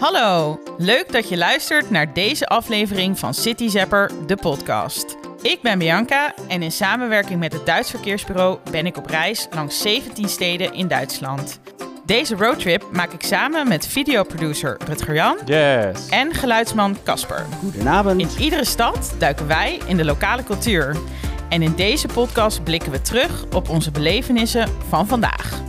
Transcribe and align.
Hallo, 0.00 0.60
leuk 0.78 1.12
dat 1.12 1.28
je 1.28 1.36
luistert 1.36 1.90
naar 1.90 2.12
deze 2.12 2.46
aflevering 2.46 3.18
van 3.18 3.34
City 3.34 3.68
Zapper, 3.68 4.10
de 4.26 4.36
podcast. 4.36 5.16
Ik 5.42 5.62
ben 5.62 5.78
Bianca 5.78 6.34
en 6.48 6.62
in 6.62 6.72
samenwerking 6.72 7.40
met 7.40 7.52
het 7.52 7.66
Duits 7.66 7.90
Verkeersbureau 7.90 8.58
ben 8.70 8.86
ik 8.86 8.96
op 8.96 9.06
reis 9.06 9.46
langs 9.50 9.80
17 9.80 10.28
steden 10.28 10.72
in 10.74 10.88
Duitsland. 10.88 11.60
Deze 12.04 12.34
roadtrip 12.36 12.84
maak 12.92 13.12
ik 13.12 13.22
samen 13.22 13.68
met 13.68 13.86
videoproducer 13.86 14.76
Rutger 14.86 15.14
Jan 15.14 15.38
Yes. 15.44 16.08
en 16.08 16.34
geluidsman 16.34 16.96
Casper. 17.04 17.46
Goedenavond. 17.58 18.20
In 18.20 18.42
iedere 18.42 18.64
stad 18.64 19.14
duiken 19.18 19.46
wij 19.46 19.80
in 19.86 19.96
de 19.96 20.04
lokale 20.04 20.44
cultuur. 20.44 20.96
En 21.48 21.62
in 21.62 21.74
deze 21.74 22.06
podcast 22.08 22.64
blikken 22.64 22.92
we 22.92 23.02
terug 23.02 23.44
op 23.54 23.68
onze 23.68 23.90
belevenissen 23.90 24.68
van 24.88 25.06
vandaag. 25.06 25.60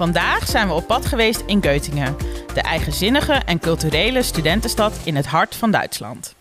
Vandaag 0.00 0.46
zijn 0.46 0.66
we 0.66 0.72
op 0.72 0.86
pad 0.86 1.06
geweest 1.06 1.42
in 1.46 1.60
Göttingen, 1.60 2.16
de 2.54 2.60
eigenzinnige 2.60 3.32
en 3.32 3.58
culturele 3.58 4.22
studentenstad 4.22 5.00
in 5.04 5.16
het 5.16 5.26
hart 5.26 5.54
van 5.56 5.70
Duitsland. 5.70 6.34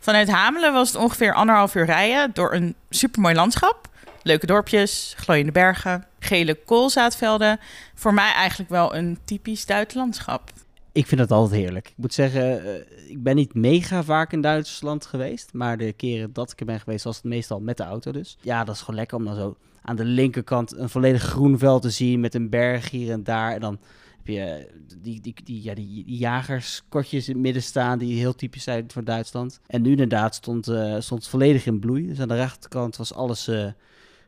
Vanuit 0.00 0.28
Hamelen 0.28 0.72
was 0.72 0.88
het 0.88 1.02
ongeveer 1.02 1.34
anderhalf 1.34 1.74
uur 1.74 1.84
rijden 1.84 2.30
door 2.32 2.54
een 2.54 2.74
supermooi 2.90 3.34
landschap. 3.34 3.88
Leuke 4.22 4.46
dorpjes, 4.46 5.14
glooiende 5.16 5.52
bergen, 5.52 6.06
gele 6.18 6.54
koolzaadvelden. 6.54 7.60
Voor 7.94 8.14
mij 8.14 8.32
eigenlijk 8.32 8.70
wel 8.70 8.94
een 8.94 9.18
typisch 9.24 9.66
Duits 9.66 9.94
landschap. 9.94 10.50
Ik 10.94 11.06
vind 11.06 11.20
het 11.20 11.30
altijd 11.30 11.60
heerlijk. 11.60 11.88
Ik 11.88 11.96
moet 11.96 12.14
zeggen, 12.14 12.64
eh, 12.64 13.10
ik 13.10 13.22
ben 13.22 13.36
niet 13.36 13.54
mega 13.54 14.02
vaak 14.02 14.32
in 14.32 14.40
Duitsland 14.40 15.06
geweest. 15.06 15.52
Maar 15.52 15.76
de 15.76 15.92
keren 15.92 16.32
dat 16.32 16.52
ik 16.52 16.60
er 16.60 16.66
ben 16.66 16.80
geweest, 16.80 17.04
was 17.04 17.16
het 17.16 17.24
meestal 17.24 17.60
met 17.60 17.76
de 17.76 17.82
auto 17.82 18.12
dus. 18.12 18.38
Ja, 18.40 18.64
dat 18.64 18.74
is 18.74 18.80
gewoon 18.80 18.96
lekker 18.96 19.16
om 19.16 19.24
dan 19.24 19.34
zo 19.34 19.56
aan 19.82 19.96
de 19.96 20.04
linkerkant 20.04 20.76
een 20.76 20.88
volledig 20.88 21.22
groen 21.22 21.58
veld 21.58 21.82
te 21.82 21.90
zien 21.90 22.20
met 22.20 22.34
een 22.34 22.50
berg 22.50 22.90
hier 22.90 23.12
en 23.12 23.24
daar. 23.24 23.52
En 23.52 23.60
dan 23.60 23.78
heb 24.16 24.26
je 24.26 24.40
eh, 24.40 24.64
die, 25.02 25.20
die, 25.20 25.34
die, 25.44 25.62
ja, 25.62 25.74
die, 25.74 26.04
jagerskortjes 26.06 27.28
in 27.28 27.34
het 27.34 27.42
midden 27.42 27.62
staan 27.62 27.98
die 27.98 28.18
heel 28.18 28.34
typisch 28.34 28.62
zijn 28.62 28.84
voor 28.90 29.04
Duitsland. 29.04 29.60
En 29.66 29.82
nu 29.82 29.90
inderdaad 29.90 30.34
stond, 30.34 30.68
eh, 30.68 30.96
stond 30.98 31.20
het 31.20 31.30
volledig 31.30 31.66
in 31.66 31.78
bloei. 31.78 32.06
Dus 32.06 32.20
aan 32.20 32.28
de 32.28 32.34
rechterkant 32.34 32.96
was 32.96 33.14
alles 33.14 33.50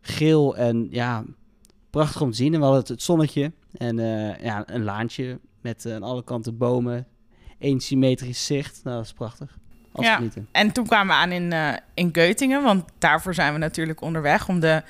geel 0.00 0.56
en 0.56 0.88
ja, 0.90 1.24
prachtig 1.90 2.20
om 2.20 2.30
te 2.30 2.36
zien. 2.36 2.52
En 2.52 2.58
we 2.58 2.64
hadden 2.64 2.80
het, 2.80 2.90
het 2.90 3.02
zonnetje 3.02 3.52
en 3.72 3.96
ja, 4.42 4.62
een 4.66 4.84
laantje 4.84 5.38
met 5.66 5.84
eh, 5.84 5.94
aan 5.94 6.02
alle 6.02 6.24
kanten 6.24 6.56
bomen. 6.56 7.06
Eén 7.58 7.80
symmetrisch 7.80 8.46
zicht. 8.46 8.80
Nou, 8.84 8.96
dat 8.96 9.04
is 9.04 9.12
prachtig. 9.12 9.58
Ja. 9.94 10.20
En 10.52 10.72
toen 10.72 10.86
kwamen 10.86 11.14
we 11.14 11.22
aan 11.22 11.32
in, 11.32 11.52
eh 11.52 11.76
in 11.94 12.08
Göttingen, 12.12 12.62
want 12.62 12.84
daarvoor 12.98 13.34
zijn 13.34 13.52
we 13.52 13.58
natuurlijk 13.58 14.00
onderweg 14.00 14.48
om 14.48 14.60
de 14.60 14.82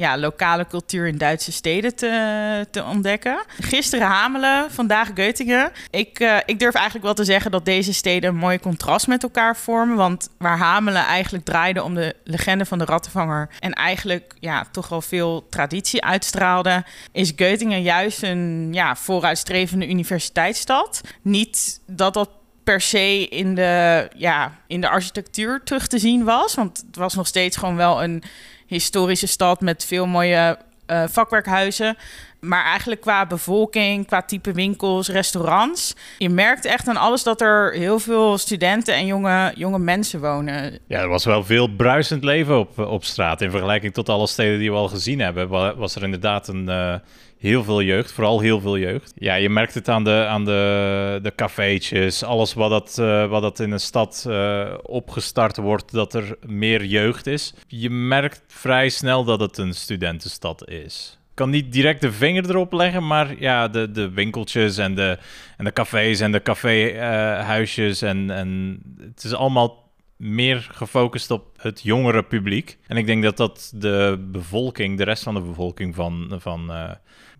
ja, 0.00 0.18
lokale 0.18 0.66
cultuur 0.66 1.06
in 1.06 1.18
Duitse 1.18 1.52
steden 1.52 1.96
te, 1.96 2.66
te 2.70 2.84
ontdekken. 2.84 3.44
Gisteren 3.58 4.06
Hamelen, 4.06 4.70
vandaag 4.70 5.08
Göttingen. 5.08 5.72
Ik, 5.90 6.20
eh, 6.20 6.36
ik 6.46 6.58
durf 6.58 6.74
eigenlijk 6.74 7.04
wel 7.04 7.14
te 7.14 7.24
zeggen 7.24 7.50
dat 7.50 7.64
deze 7.64 7.92
steden 7.92 8.30
een 8.30 8.36
mooi 8.36 8.60
contrast 8.60 9.06
met 9.06 9.22
elkaar 9.22 9.56
vormen. 9.56 9.96
Want 9.96 10.28
waar 10.38 10.58
Hamelen 10.58 11.04
eigenlijk 11.04 11.44
draaide 11.44 11.82
om 11.82 11.94
de 11.94 12.16
legende 12.24 12.64
van 12.64 12.78
de 12.78 12.84
rattenvanger 12.84 13.48
en 13.58 13.72
eigenlijk 13.72 14.34
ja, 14.38 14.64
toch 14.72 14.88
wel 14.88 15.02
veel 15.02 15.46
traditie 15.48 16.04
uitstraalde, 16.04 16.84
is 17.12 17.32
Göttingen 17.32 17.82
juist 17.82 18.22
een 18.22 18.68
ja, 18.72 18.96
vooruitstrevende 18.96 19.88
universiteitsstad. 19.88 21.00
Niet 21.22 21.80
dat 21.86 22.14
dat 22.14 22.30
per 22.64 22.80
se 22.80 23.28
in 23.28 23.54
de, 23.54 24.08
ja, 24.16 24.58
in 24.66 24.80
de 24.80 24.88
architectuur 24.88 25.60
terug 25.64 25.86
te 25.86 25.98
zien 25.98 26.24
was. 26.24 26.54
Want 26.54 26.82
het 26.86 26.96
was 26.96 27.14
nog 27.14 27.26
steeds 27.26 27.56
gewoon 27.56 27.76
wel 27.76 28.02
een 28.02 28.22
historische 28.70 29.26
stad 29.26 29.60
met 29.60 29.84
veel 29.84 30.06
mooie 30.06 30.58
eh, 30.86 31.04
vakwerkhuizen. 31.08 31.96
Maar 32.40 32.64
eigenlijk 32.64 33.00
qua 33.00 33.26
bevolking, 33.26 34.06
qua 34.06 34.22
type 34.22 34.52
winkels, 34.52 35.08
restaurants. 35.08 35.94
Je 36.18 36.28
merkt 36.28 36.64
echt 36.64 36.88
aan 36.88 36.96
alles 36.96 37.22
dat 37.22 37.40
er 37.40 37.72
heel 37.72 37.98
veel 37.98 38.38
studenten 38.38 38.94
en 38.94 39.06
jonge, 39.06 39.52
jonge 39.56 39.78
mensen 39.78 40.20
wonen. 40.20 40.78
Ja, 40.88 41.00
er 41.00 41.08
was 41.08 41.24
wel 41.24 41.44
veel 41.44 41.68
bruisend 41.68 42.24
leven 42.24 42.58
op, 42.58 42.78
op 42.78 43.04
straat. 43.04 43.40
In 43.40 43.50
vergelijking 43.50 43.94
tot 43.94 44.08
alle 44.08 44.26
steden 44.26 44.58
die 44.58 44.70
we 44.70 44.76
al 44.76 44.88
gezien 44.88 45.18
hebben, 45.18 45.48
wa- 45.48 45.76
was 45.76 45.94
er 45.94 46.02
inderdaad 46.02 46.48
een, 46.48 46.68
eh, 46.68 46.94
heel 47.38 47.64
veel 47.64 47.82
jeugd. 47.82 48.12
Vooral 48.12 48.40
heel 48.40 48.60
veel 48.60 48.78
jeugd. 48.78 49.12
Ja, 49.14 49.34
je 49.34 49.48
merkt 49.48 49.74
het 49.74 49.88
aan 49.88 50.04
de, 50.04 50.26
aan 50.28 50.44
de, 50.44 51.18
de 51.22 51.32
cafeetjes. 51.34 52.22
Alles 52.24 52.54
wat 52.54 52.70
dat, 52.70 52.98
eh, 52.98 53.26
wat 53.28 53.42
dat 53.42 53.60
in 53.60 53.70
een 53.70 53.80
stad 53.80 54.24
eh, 54.28 54.74
opgestart 54.82 55.56
wordt, 55.56 55.92
dat 55.92 56.14
er 56.14 56.36
meer 56.46 56.84
jeugd 56.84 57.26
is. 57.26 57.54
Je 57.66 57.90
merkt 57.90 58.42
vrij 58.46 58.88
snel 58.88 59.24
dat 59.24 59.40
het 59.40 59.58
een 59.58 59.74
studentenstad 59.74 60.68
is. 60.68 61.18
Ik 61.30 61.36
kan 61.46 61.50
niet 61.50 61.72
direct 61.72 62.00
de 62.00 62.12
vinger 62.12 62.50
erop 62.50 62.72
leggen, 62.72 63.06
maar 63.06 63.40
ja, 63.40 63.68
de, 63.68 63.90
de 63.90 64.10
winkeltjes 64.10 64.76
en 64.78 64.94
de, 64.94 65.18
en 65.56 65.64
de 65.64 65.72
cafés 65.72 66.20
en 66.20 66.32
de 66.32 66.42
caféhuisjes. 66.42 68.02
en, 68.02 68.30
en 68.30 68.80
het 69.00 69.24
is 69.24 69.34
allemaal 69.34 69.88
meer 70.16 70.68
gefocust 70.72 71.30
op 71.30 71.46
het 71.56 71.82
jongere 71.82 72.22
publiek. 72.22 72.78
En 72.86 72.96
ik 72.96 73.06
denk 73.06 73.22
dat 73.22 73.36
dat 73.36 73.72
de 73.74 74.26
bevolking, 74.32 74.98
de 74.98 75.04
rest 75.04 75.22
van 75.22 75.34
de 75.34 75.40
bevolking 75.40 75.94
van, 75.94 76.34
van 76.38 76.70
eh 76.72 76.90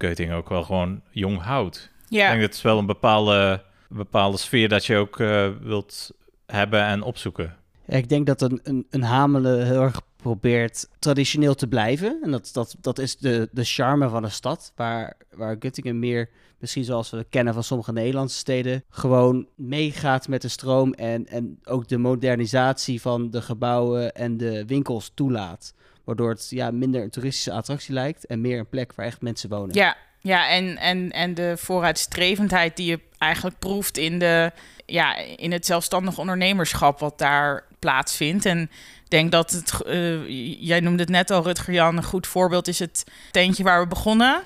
Göttingen 0.05 0.33
ook 0.35 0.49
wel 0.49 0.63
gewoon 0.63 1.01
jong 1.11 1.41
houdt. 1.43 1.91
Ik 2.09 2.17
Ja, 2.17 2.29
denk 2.29 2.41
dat 2.41 2.53
het 2.53 2.63
wel 2.63 2.79
een 2.79 2.87
bepaalde, 2.87 3.63
bepaalde 3.89 4.37
sfeer 4.39 4.69
dat 4.69 4.87
je 4.87 4.97
ook 4.97 5.21
eh, 5.21 5.49
wilt 5.63 6.11
hebben 6.47 6.85
en 6.85 7.03
opzoeken. 7.03 7.57
Ik 7.87 8.09
denk 8.09 8.27
dat 8.27 8.43
een, 8.43 8.61
een, 8.63 8.87
een 8.91 9.03
Hamelen 9.03 9.67
heel 9.67 9.83
erg 9.83 10.01
probeert 10.21 10.89
traditioneel 10.99 11.55
te 11.55 11.69
blijven. 11.69 12.19
En 12.23 12.31
dat, 12.31 12.51
dat, 12.53 12.77
dat 12.81 12.99
is 12.99 13.17
de, 13.17 13.49
de 13.53 13.65
charme 13.65 14.09
van 14.09 14.25
een 14.25 14.31
stad. 14.31 14.73
Waar, 14.77 15.17
waar 15.35 15.57
Göttingen 15.57 15.95
meer, 15.95 16.29
misschien 16.59 16.85
zoals 16.85 17.11
we 17.11 17.27
kennen 17.31 17.55
van 17.55 17.65
sommige 17.65 17.93
Nederlandse 17.93 18.39
steden, 18.39 18.85
gewoon 18.91 19.47
meegaat 19.55 20.29
met 20.29 20.43
de 20.43 20.49
stroom. 20.49 20.93
En, 20.93 21.27
en 21.27 21.59
ook 21.65 21.89
de 21.89 21.99
modernisatie 21.99 23.01
van 23.01 23.31
de 23.31 23.43
gebouwen 23.43 24.15
en 24.15 24.37
de 24.37 24.65
winkels 24.65 25.11
toelaat. 25.15 25.75
Waardoor 26.05 26.31
het 26.31 26.47
ja, 26.51 26.71
minder 26.71 27.03
een 27.03 27.11
toeristische 27.11 27.53
attractie 27.53 27.95
lijkt 27.95 28.27
en 28.27 28.41
meer 28.41 28.59
een 28.59 28.69
plek 28.69 28.93
waar 28.95 29.07
echt 29.07 29.21
mensen 29.21 29.49
wonen. 29.49 29.75
ja, 29.75 29.97
ja 30.21 30.49
en, 30.49 30.77
en, 30.77 31.11
en 31.11 31.35
de 31.35 31.55
vooruitstrevendheid 31.57 32.77
die 32.77 32.87
je 32.87 33.01
eigenlijk 33.19 33.59
proeft 33.59 33.97
in, 33.97 34.19
de, 34.19 34.53
ja, 34.87 35.17
in 35.17 35.53
het 35.53 35.67
zelfstandig 35.67 36.19
ondernemerschap 36.19 36.99
wat 36.99 37.19
daar 37.19 37.69
plaatsvindt. 37.81 38.45
En 38.45 38.71
denk 39.09 39.33
dat 39.33 39.51
het, 39.51 39.83
eh, 39.83 40.29
jij 40.69 40.81
noemde 40.81 41.03
het 41.03 41.11
net 41.11 41.31
al, 41.31 41.43
Rutger 41.43 41.75
Jan, 41.75 41.97
een 41.97 42.03
goed 42.03 42.27
voorbeeld 42.27 42.69
is 42.69 42.79
het 42.79 43.05
tentje 43.31 43.63
waar 43.63 43.81
we 43.81 43.87
begonnen. 43.87 44.43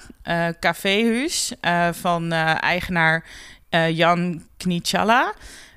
Caféhuis 0.61 1.53
eh, 1.61 1.89
van 1.93 2.33
eigenaar 2.33 3.25
Jan 3.91 4.43
Knichala. 4.57 5.35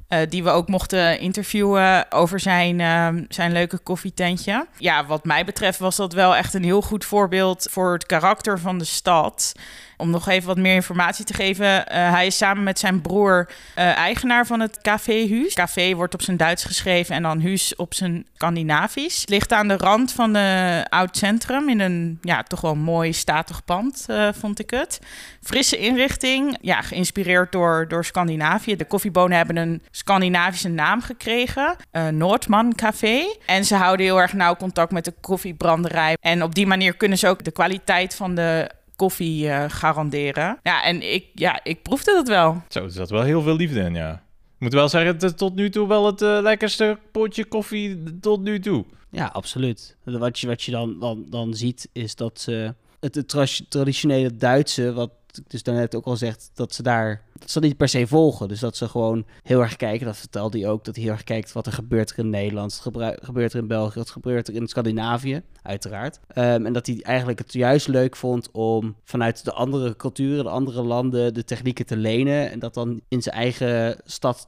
Eh, 0.07 0.19
die 0.29 0.43
we 0.43 0.49
ook 0.49 0.67
mochten 0.67 1.19
interviewen 1.19 2.11
over 2.11 2.39
zijn, 2.39 2.79
eh, 2.79 3.07
zijn 3.29 3.51
leuke 3.51 3.77
koffietentje. 3.77 4.67
Ja, 4.77 5.05
wat 5.05 5.25
mij 5.25 5.45
betreft 5.45 5.79
was 5.79 5.95
dat 5.95 6.13
wel 6.13 6.35
echt 6.35 6.53
een 6.53 6.63
heel 6.63 6.81
goed 6.81 7.05
voorbeeld 7.05 7.67
voor 7.71 7.93
het 7.93 8.05
karakter 8.05 8.59
van 8.59 8.77
de 8.77 8.85
stad. 8.85 9.51
Om 9.99 10.09
nog 10.09 10.27
even 10.27 10.47
wat 10.47 10.57
meer 10.57 10.73
informatie 10.75 11.25
te 11.25 11.33
geven. 11.33 11.87
eh, 11.87 12.11
hij 12.11 12.25
is 12.25 12.37
samen 12.37 12.63
met 12.63 12.79
zijn 12.79 13.01
broer 13.01 13.49
eh, 13.75 13.95
eigenaar 13.95 14.45
van 14.45 14.59
het 14.59 14.81
Café 14.81 15.13
Huus. 15.13 15.53
Café 15.53 15.95
wordt 15.95 16.13
op 16.13 16.21
zijn 16.21 16.37
Duits 16.37 16.63
geschreven 16.63 17.15
en 17.15 17.23
dan 17.23 17.39
Huus 17.39 17.75
op 17.75 17.93
zijn 17.93 18.25
Scandinavisch. 18.33 19.27
Ligt 19.27 19.51
aan 19.51 19.67
de 19.67 19.77
rand 19.77 20.11
van 20.11 20.33
de 20.33 20.85
oud 20.89 21.17
centrum 21.17 21.69
in 21.69 21.79
een 21.79 22.17
ja, 22.21 22.43
toch 22.43 22.61
wel 22.61 22.75
mooi 22.75 23.13
statig 23.13 23.65
pand, 23.65 24.05
vond 24.39 24.59
ik 24.59 24.69
het. 24.69 24.99
Frisse 25.41 25.77
inrichting, 25.77 26.57
ja, 26.61 26.81
geïnspireerd 26.81 27.51
door, 27.51 27.85
door 27.87 28.05
Scandinavië. 28.05 28.75
De 28.75 28.85
koffiebonen 28.85 29.37
hebben 29.37 29.57
een 29.57 29.81
Scandinavische 29.97 30.69
naam 30.69 31.01
gekregen, 31.01 31.75
eh 31.91 32.07
Noordman 32.07 32.75
Café. 32.75 33.35
En 33.45 33.65
ze 33.65 33.75
houden 33.75 34.05
heel 34.05 34.21
erg 34.21 34.33
nauw 34.33 34.55
contact 34.55 34.91
met 34.91 35.05
de 35.05 35.13
koffiebranderij. 35.21 36.17
En 36.19 36.43
op 36.43 36.55
die 36.55 36.67
manier 36.67 36.97
kunnen 36.97 37.17
ze 37.17 37.27
ook 37.27 37.43
de 37.43 37.51
kwaliteit 37.51 38.15
van 38.15 38.35
de 38.35 38.71
koffie 38.95 39.49
eh, 39.49 39.63
garanderen. 39.67 40.59
Ja, 40.63 40.83
en 40.83 41.13
ik, 41.13 41.25
ja, 41.33 41.59
ik 41.63 41.81
proefde 41.81 42.13
dat 42.13 42.27
wel. 42.27 42.61
Zo, 42.69 42.83
er 42.83 42.91
zat 42.91 43.09
wel 43.09 43.21
heel 43.21 43.41
veel 43.41 43.55
liefde 43.55 43.79
in, 43.79 43.93
ja. 43.93 44.11
Ik 44.55 44.63
moet 44.63 44.73
wel 44.73 44.89
zeggen, 44.89 45.13
het 45.13 45.23
is 45.23 45.33
tot 45.35 45.55
nu 45.55 45.69
toe 45.69 45.87
wel 45.87 46.05
het 46.05 46.21
eh, 46.21 46.37
lekkerste 46.41 46.99
potje 47.11 47.45
koffie 47.45 48.19
tot 48.19 48.41
nu 48.41 48.59
toe. 48.59 48.85
Ja, 49.11 49.25
absoluut. 49.25 49.97
Wat 50.03 50.39
je, 50.39 50.47
wat 50.47 50.63
je 50.63 50.71
dan, 50.71 50.99
dan, 50.99 51.25
dan 51.29 51.53
ziet 51.53 51.89
is 51.93 52.15
dat 52.15 52.39
ze 52.39 52.73
het, 52.99 53.15
het 53.15 53.27
tra- 53.27 53.65
traditionele 53.69 54.35
Duitse, 54.35 54.93
wat 54.93 55.11
dus 55.47 55.63
daarnet 55.63 55.95
ook 55.95 56.05
al 56.05 56.17
zegt, 56.17 56.51
dat 56.53 56.73
ze 56.73 56.83
daar 56.83 57.25
dat 57.39 57.51
ze 57.51 57.59
niet 57.59 57.77
per 57.77 57.87
se 57.87 58.07
volgen. 58.07 58.47
Dus 58.47 58.59
dat 58.59 58.75
ze 58.75 58.89
gewoon 58.89 59.25
heel 59.43 59.61
erg 59.61 59.75
kijken, 59.75 60.05
dat 60.05 60.17
vertelde 60.17 60.59
hij 60.59 60.69
ook, 60.69 60.85
dat 60.85 60.95
hij 60.95 61.03
heel 61.03 61.13
erg 61.13 61.23
kijkt 61.23 61.51
wat 61.51 61.65
er 61.65 61.71
gebeurt 61.71 62.13
in 62.17 62.29
Nederland, 62.29 62.81
wat 62.83 63.17
gebeurt 63.21 63.53
er 63.53 63.59
in 63.59 63.67
België, 63.67 63.97
wat 63.97 64.09
gebeurt 64.09 64.47
er 64.47 64.53
in 64.53 64.67
Scandinavië, 64.67 65.41
uiteraard. 65.61 66.19
Ehm, 66.27 66.65
en 66.65 66.73
dat 66.73 66.85
hij 66.85 66.99
eigenlijk 67.01 67.39
het 67.39 67.53
juist 67.53 67.87
leuk 67.87 68.15
vond 68.15 68.51
om 68.51 68.95
vanuit 69.03 69.45
de 69.45 69.53
andere 69.53 69.95
culturen, 69.95 70.43
de 70.43 70.49
andere 70.49 70.81
landen, 70.81 71.33
de 71.33 71.43
technieken 71.43 71.85
te 71.85 71.97
lenen 71.97 72.51
en 72.51 72.59
dat 72.59 72.73
dan 72.73 73.01
in 73.07 73.21
zijn 73.21 73.35
eigen 73.35 74.01
stad 74.03 74.47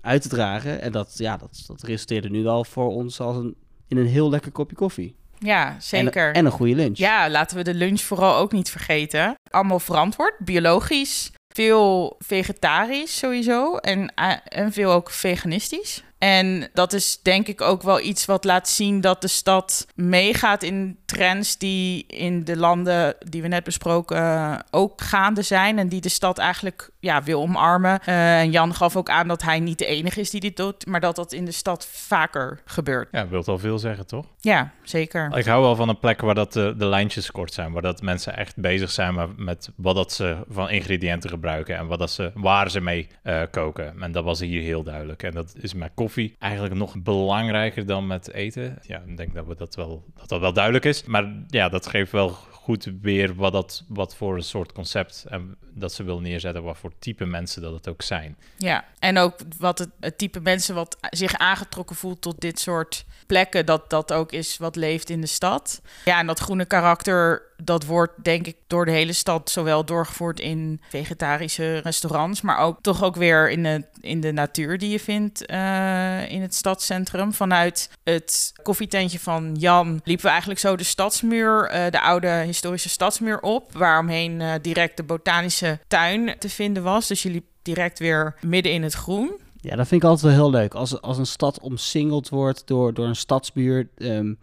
uit 0.00 0.22
te 0.22 0.28
dragen. 0.28 0.80
En 0.80 0.92
dat, 0.92 1.14
ja, 1.18 1.36
dat, 1.36 1.64
dat 1.66 1.82
resulteerde 1.82 2.30
nu 2.30 2.42
wel 2.42 2.64
voor 2.64 2.88
ons 2.88 3.20
als 3.20 3.36
een, 3.36 3.56
in 3.88 3.96
een 3.96 4.06
heel 4.06 4.30
lekker 4.30 4.52
kopje 4.52 4.76
koffie. 4.76 5.14
Ja, 5.38 5.76
zeker. 5.80 6.28
En, 6.28 6.34
en 6.34 6.44
een 6.44 6.50
goede 6.50 6.74
lunch. 6.74 6.96
Ja, 6.96 7.30
laten 7.30 7.56
we 7.56 7.62
de 7.62 7.74
lunch 7.74 8.00
vooral 8.00 8.36
ook 8.36 8.52
niet 8.52 8.70
vergeten. 8.70 9.34
Allemaal 9.50 9.80
verantwoord, 9.80 10.34
biologisch. 10.38 11.30
veel 11.54 12.16
vegetarisch 12.18 13.18
sowieso 13.18 13.76
en, 13.76 14.12
eh, 14.14 14.32
en 14.44 14.72
veel 14.72 14.92
ook 14.92 15.10
veganistisch. 15.10 16.02
En 16.18 16.68
dat 16.72 16.92
is 16.92 17.22
denk 17.22 17.48
ik 17.48 17.60
ook 17.60 17.82
wel 17.82 18.00
iets 18.00 18.24
wat 18.24 18.44
laat 18.44 18.68
zien 18.68 19.00
dat 19.00 19.20
de 19.20 19.28
stad 19.28 19.86
meegaat 19.94 20.62
in 20.62 20.98
trends 21.04 21.58
die 21.58 22.04
in 22.06 22.44
de 22.44 22.56
landen 22.56 23.16
die 23.28 23.42
we 23.42 23.48
net 23.48 23.64
besproken 23.64 24.16
uh, 24.16 24.58
ook 24.70 25.00
gaande 25.00 25.42
zijn. 25.42 25.78
En 25.78 25.88
die 25.88 26.00
de 26.00 26.08
stad 26.08 26.38
eigenlijk 26.38 26.90
ja, 27.00 27.22
wil 27.22 27.40
omarmen. 27.40 28.00
Uh, 28.08 28.40
en 28.40 28.50
Jan 28.50 28.74
gaf 28.74 28.96
ook 28.96 29.10
aan 29.10 29.28
dat 29.28 29.42
hij 29.42 29.60
niet 29.60 29.78
de 29.78 29.86
enige 29.86 30.20
is 30.20 30.30
die 30.30 30.40
dit 30.40 30.56
doet, 30.56 30.86
maar 30.86 31.00
dat 31.00 31.16
dat 31.16 31.32
in 31.32 31.44
de 31.44 31.52
stad 31.52 31.86
vaker 31.86 32.60
gebeurt. 32.64 33.08
Ja, 33.12 33.28
wilt 33.28 33.48
al 33.48 33.58
veel 33.58 33.78
zeggen, 33.78 34.06
toch? 34.06 34.26
Ja, 34.48 34.70
zeker. 34.82 35.36
Ik 35.36 35.44
hou 35.44 35.62
wel 35.62 35.76
van 35.76 35.88
een 35.88 35.98
plek 35.98 36.20
waar 36.20 36.34
dat 36.34 36.52
de, 36.52 36.74
lijntjes 36.76 37.30
kort 37.30 37.52
zijn, 37.52 37.72
waar 37.72 37.82
dat 37.82 38.02
mensen 38.02 38.36
echt 38.36 38.56
bezig 38.56 38.90
zijn 38.90 39.34
met 39.36 39.70
wat 39.76 39.94
dat 39.94 40.12
ze 40.12 40.36
van 40.48 40.70
ingrediënten 40.70 41.30
gebruiken 41.30 41.76
en 41.76 41.86
wat 41.86 41.98
dat 41.98 42.10
ze, 42.10 42.30
waar 42.34 42.70
ze 42.70 42.80
mee 42.80 43.08
uh, 43.24 43.42
koken. 43.50 44.02
En 44.02 44.12
dat 44.12 44.24
was 44.24 44.40
hier 44.40 44.62
heel 44.62 44.82
duidelijk. 44.82 45.22
En 45.22 45.32
dat 45.32 45.54
is 45.60 45.74
met 45.74 45.90
koffie 45.94 46.36
eigenlijk 46.38 46.74
nog 46.74 47.02
belangrijker 47.02 47.86
dan 47.86 48.06
met 48.06 48.32
eten. 48.32 48.78
Ja, 48.82 49.02
ik 49.06 49.16
denk 49.16 49.34
dat, 49.34 49.46
we 49.46 49.54
dat, 49.56 49.74
wel, 49.74 50.04
dat 50.14 50.28
dat 50.28 50.40
wel 50.40 50.52
duidelijk 50.52 50.84
is. 50.84 51.04
Maar 51.04 51.32
ja, 51.46 51.68
dat 51.68 51.86
geeft 51.86 52.12
wel 52.12 52.36
goed 52.68 52.90
weer 53.02 53.34
wat, 53.34 53.52
dat, 53.52 53.84
wat 53.86 54.16
voor 54.16 54.36
een 54.36 54.42
soort 54.42 54.72
concept 54.72 55.24
en 55.28 55.56
dat 55.74 55.92
ze 55.92 56.02
wil 56.02 56.20
neerzetten, 56.20 56.62
wat 56.62 56.76
voor 56.78 56.92
type 56.98 57.24
mensen 57.24 57.62
dat 57.62 57.72
het 57.72 57.88
ook 57.88 58.02
zijn. 58.02 58.36
Ja, 58.56 58.84
en 58.98 59.18
ook 59.18 59.34
wat 59.58 59.78
het, 59.78 59.88
het 60.00 60.18
type 60.18 60.40
mensen 60.40 60.74
wat 60.74 60.96
zich 61.10 61.34
aangetrokken 61.34 61.96
voelt 61.96 62.20
tot 62.20 62.40
dit 62.40 62.60
soort 62.60 63.04
plekken, 63.26 63.66
dat 63.66 63.90
dat 63.90 64.12
ook 64.12 64.32
is 64.32 64.56
wat 64.56 64.76
leeft 64.76 65.10
in 65.10 65.20
de 65.20 65.26
stad. 65.26 65.82
Ja, 66.04 66.18
en 66.18 66.26
dat 66.26 66.38
groene 66.38 66.64
karakter, 66.64 67.42
dat 67.62 67.84
wordt 67.84 68.12
denk 68.22 68.46
ik 68.46 68.56
door 68.66 68.84
de 68.84 68.90
hele 68.90 69.12
stad 69.12 69.50
zowel 69.50 69.84
doorgevoerd 69.84 70.40
in 70.40 70.80
vegetarische 70.88 71.78
restaurants, 71.78 72.40
maar 72.40 72.58
ook 72.58 72.78
toch 72.80 73.04
ook 73.04 73.16
weer 73.16 73.50
in 73.50 73.62
de, 73.62 73.84
in 74.00 74.20
de 74.20 74.32
natuur 74.32 74.78
die 74.78 74.90
je 74.90 75.00
vindt 75.00 75.50
uh, 75.50 76.30
in 76.30 76.42
het 76.42 76.54
stadscentrum. 76.54 77.32
Vanuit 77.32 77.90
het 78.04 78.52
koffietentje 78.62 79.18
van 79.18 79.54
Jan 79.54 80.00
liepen 80.04 80.24
we 80.24 80.30
eigenlijk 80.30 80.60
zo 80.60 80.76
de 80.76 80.84
stadsmuur, 80.84 81.74
uh, 81.74 81.90
de 81.90 82.00
oude 82.00 82.28
historische 82.28 82.88
stadsmuur 82.88 83.40
op, 83.40 83.72
waaromheen 83.72 84.40
uh, 84.40 84.52
direct 84.62 84.96
de 84.96 85.02
botanische 85.02 85.78
tuin 85.88 86.34
te 86.38 86.48
vinden 86.48 86.82
was. 86.82 87.06
Dus 87.06 87.22
je 87.22 87.30
liep 87.30 87.46
direct 87.62 87.98
weer 87.98 88.36
midden 88.40 88.72
in 88.72 88.82
het 88.82 88.94
groen. 88.94 89.32
Ja, 89.60 89.76
dat 89.76 89.88
vind 89.88 90.02
ik 90.02 90.08
altijd 90.08 90.34
wel 90.34 90.42
heel 90.42 90.60
leuk. 90.60 90.74
Als, 90.74 91.00
als 91.00 91.18
een 91.18 91.26
stad 91.26 91.60
omsingeld 91.60 92.28
wordt 92.28 92.62
door, 92.66 92.94
door 92.94 93.06
een 93.06 93.16
stadsmuur. 93.16 93.88
Um, 93.96 94.38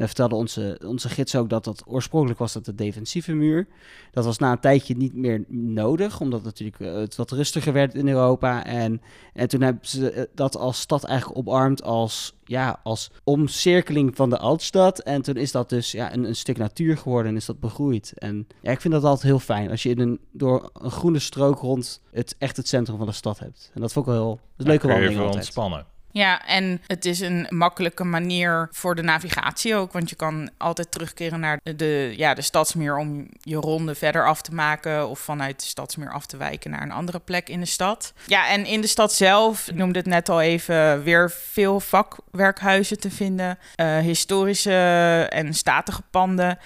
en 0.00 0.06
vertelde 0.06 0.34
onze, 0.34 0.80
onze 0.86 1.08
gids 1.08 1.36
ook 1.36 1.48
dat 1.48 1.64
dat 1.64 1.82
oorspronkelijk 1.86 2.38
was 2.38 2.52
dat 2.52 2.64
de 2.64 2.74
defensieve 2.74 3.32
muur. 3.32 3.66
Dat 4.10 4.24
was 4.24 4.38
na 4.38 4.52
een 4.52 4.60
tijdje 4.60 4.96
niet 4.96 5.14
meer 5.14 5.44
nodig, 5.48 6.20
omdat 6.20 6.42
natuurlijk 6.42 6.78
uh, 6.78 6.94
het 6.94 7.16
wat 7.16 7.30
rustiger 7.30 7.72
werd 7.72 7.94
in 7.94 8.08
Europa. 8.08 8.64
En, 8.64 9.02
en 9.32 9.48
toen 9.48 9.60
hebben 9.60 9.86
ze 9.86 10.28
dat 10.34 10.56
als 10.56 10.80
stad 10.80 11.04
eigenlijk 11.04 11.38
omarmd 11.38 11.82
als, 11.82 12.34
ja, 12.44 12.80
als 12.82 13.10
omcirkeling 13.24 14.16
van 14.16 14.30
de 14.30 14.38
Altstad. 14.38 14.98
En 14.98 15.22
toen 15.22 15.36
is 15.36 15.52
dat 15.52 15.68
dus 15.68 15.92
ja, 15.92 16.12
een, 16.12 16.24
een 16.24 16.36
stuk 16.36 16.58
natuur 16.58 16.96
geworden 16.96 17.30
en 17.30 17.36
is 17.36 17.46
dat 17.46 17.60
begroeid. 17.60 18.12
En 18.14 18.46
ja, 18.60 18.70
ik 18.70 18.80
vind 18.80 18.94
dat 18.94 19.04
altijd 19.04 19.22
heel 19.22 19.38
fijn 19.38 19.70
als 19.70 19.82
je 19.82 19.88
in 19.88 20.00
een, 20.00 20.20
door 20.32 20.70
een 20.72 20.90
groene 20.90 21.18
strook 21.18 21.58
rond 21.58 22.02
het 22.12 22.34
echt 22.38 22.56
het 22.56 22.68
centrum 22.68 22.96
van 22.96 23.06
de 23.06 23.12
stad 23.12 23.38
hebt. 23.38 23.70
En 23.74 23.80
dat 23.80 23.92
vond 23.92 24.06
ik 24.06 24.12
wel 24.12 24.22
heel 24.22 24.40
dat 24.56 24.66
is 24.66 24.66
leuke 24.66 24.86
wandeling 24.86 25.12
Even 25.12 25.24
altijd. 25.24 25.44
ontspannen. 25.44 25.86
Ja, 26.12 26.46
en 26.46 26.80
het 26.86 27.04
is 27.04 27.20
een 27.20 27.46
makkelijke 27.48 28.04
manier 28.04 28.68
voor 28.72 28.94
de 28.94 29.02
navigatie 29.02 29.74
ook. 29.74 29.92
Want 29.92 30.10
je 30.10 30.16
kan 30.16 30.50
altijd 30.56 30.90
terugkeren 30.90 31.40
naar 31.40 31.60
de, 31.76 32.12
ja, 32.16 32.34
de 32.34 32.42
stadsmeer 32.42 32.96
om 32.96 33.28
je 33.40 33.56
ronde 33.56 33.94
verder 33.94 34.26
af 34.26 34.42
te 34.42 34.54
maken. 34.54 35.08
Of 35.08 35.18
vanuit 35.18 35.60
de 35.60 35.66
stadsmeer 35.66 36.12
af 36.12 36.26
te 36.26 36.36
wijken 36.36 36.70
naar 36.70 36.82
een 36.82 36.92
andere 36.92 37.18
plek 37.18 37.48
in 37.48 37.60
de 37.60 37.66
stad. 37.66 38.12
Ja, 38.26 38.48
en 38.48 38.66
in 38.66 38.80
de 38.80 38.86
stad 38.86 39.12
zelf, 39.12 39.68
ik 39.68 39.74
noemde 39.74 39.98
het 39.98 40.08
net 40.08 40.28
al 40.28 40.40
even, 40.40 41.02
weer 41.02 41.30
veel 41.30 41.80
vakwerkhuizen 41.80 43.00
te 43.00 43.10
vinden. 43.10 43.58
Uh, 43.76 43.98
historische 43.98 45.26
en 45.30 45.54
statige 45.54 46.02
panden 46.10 46.58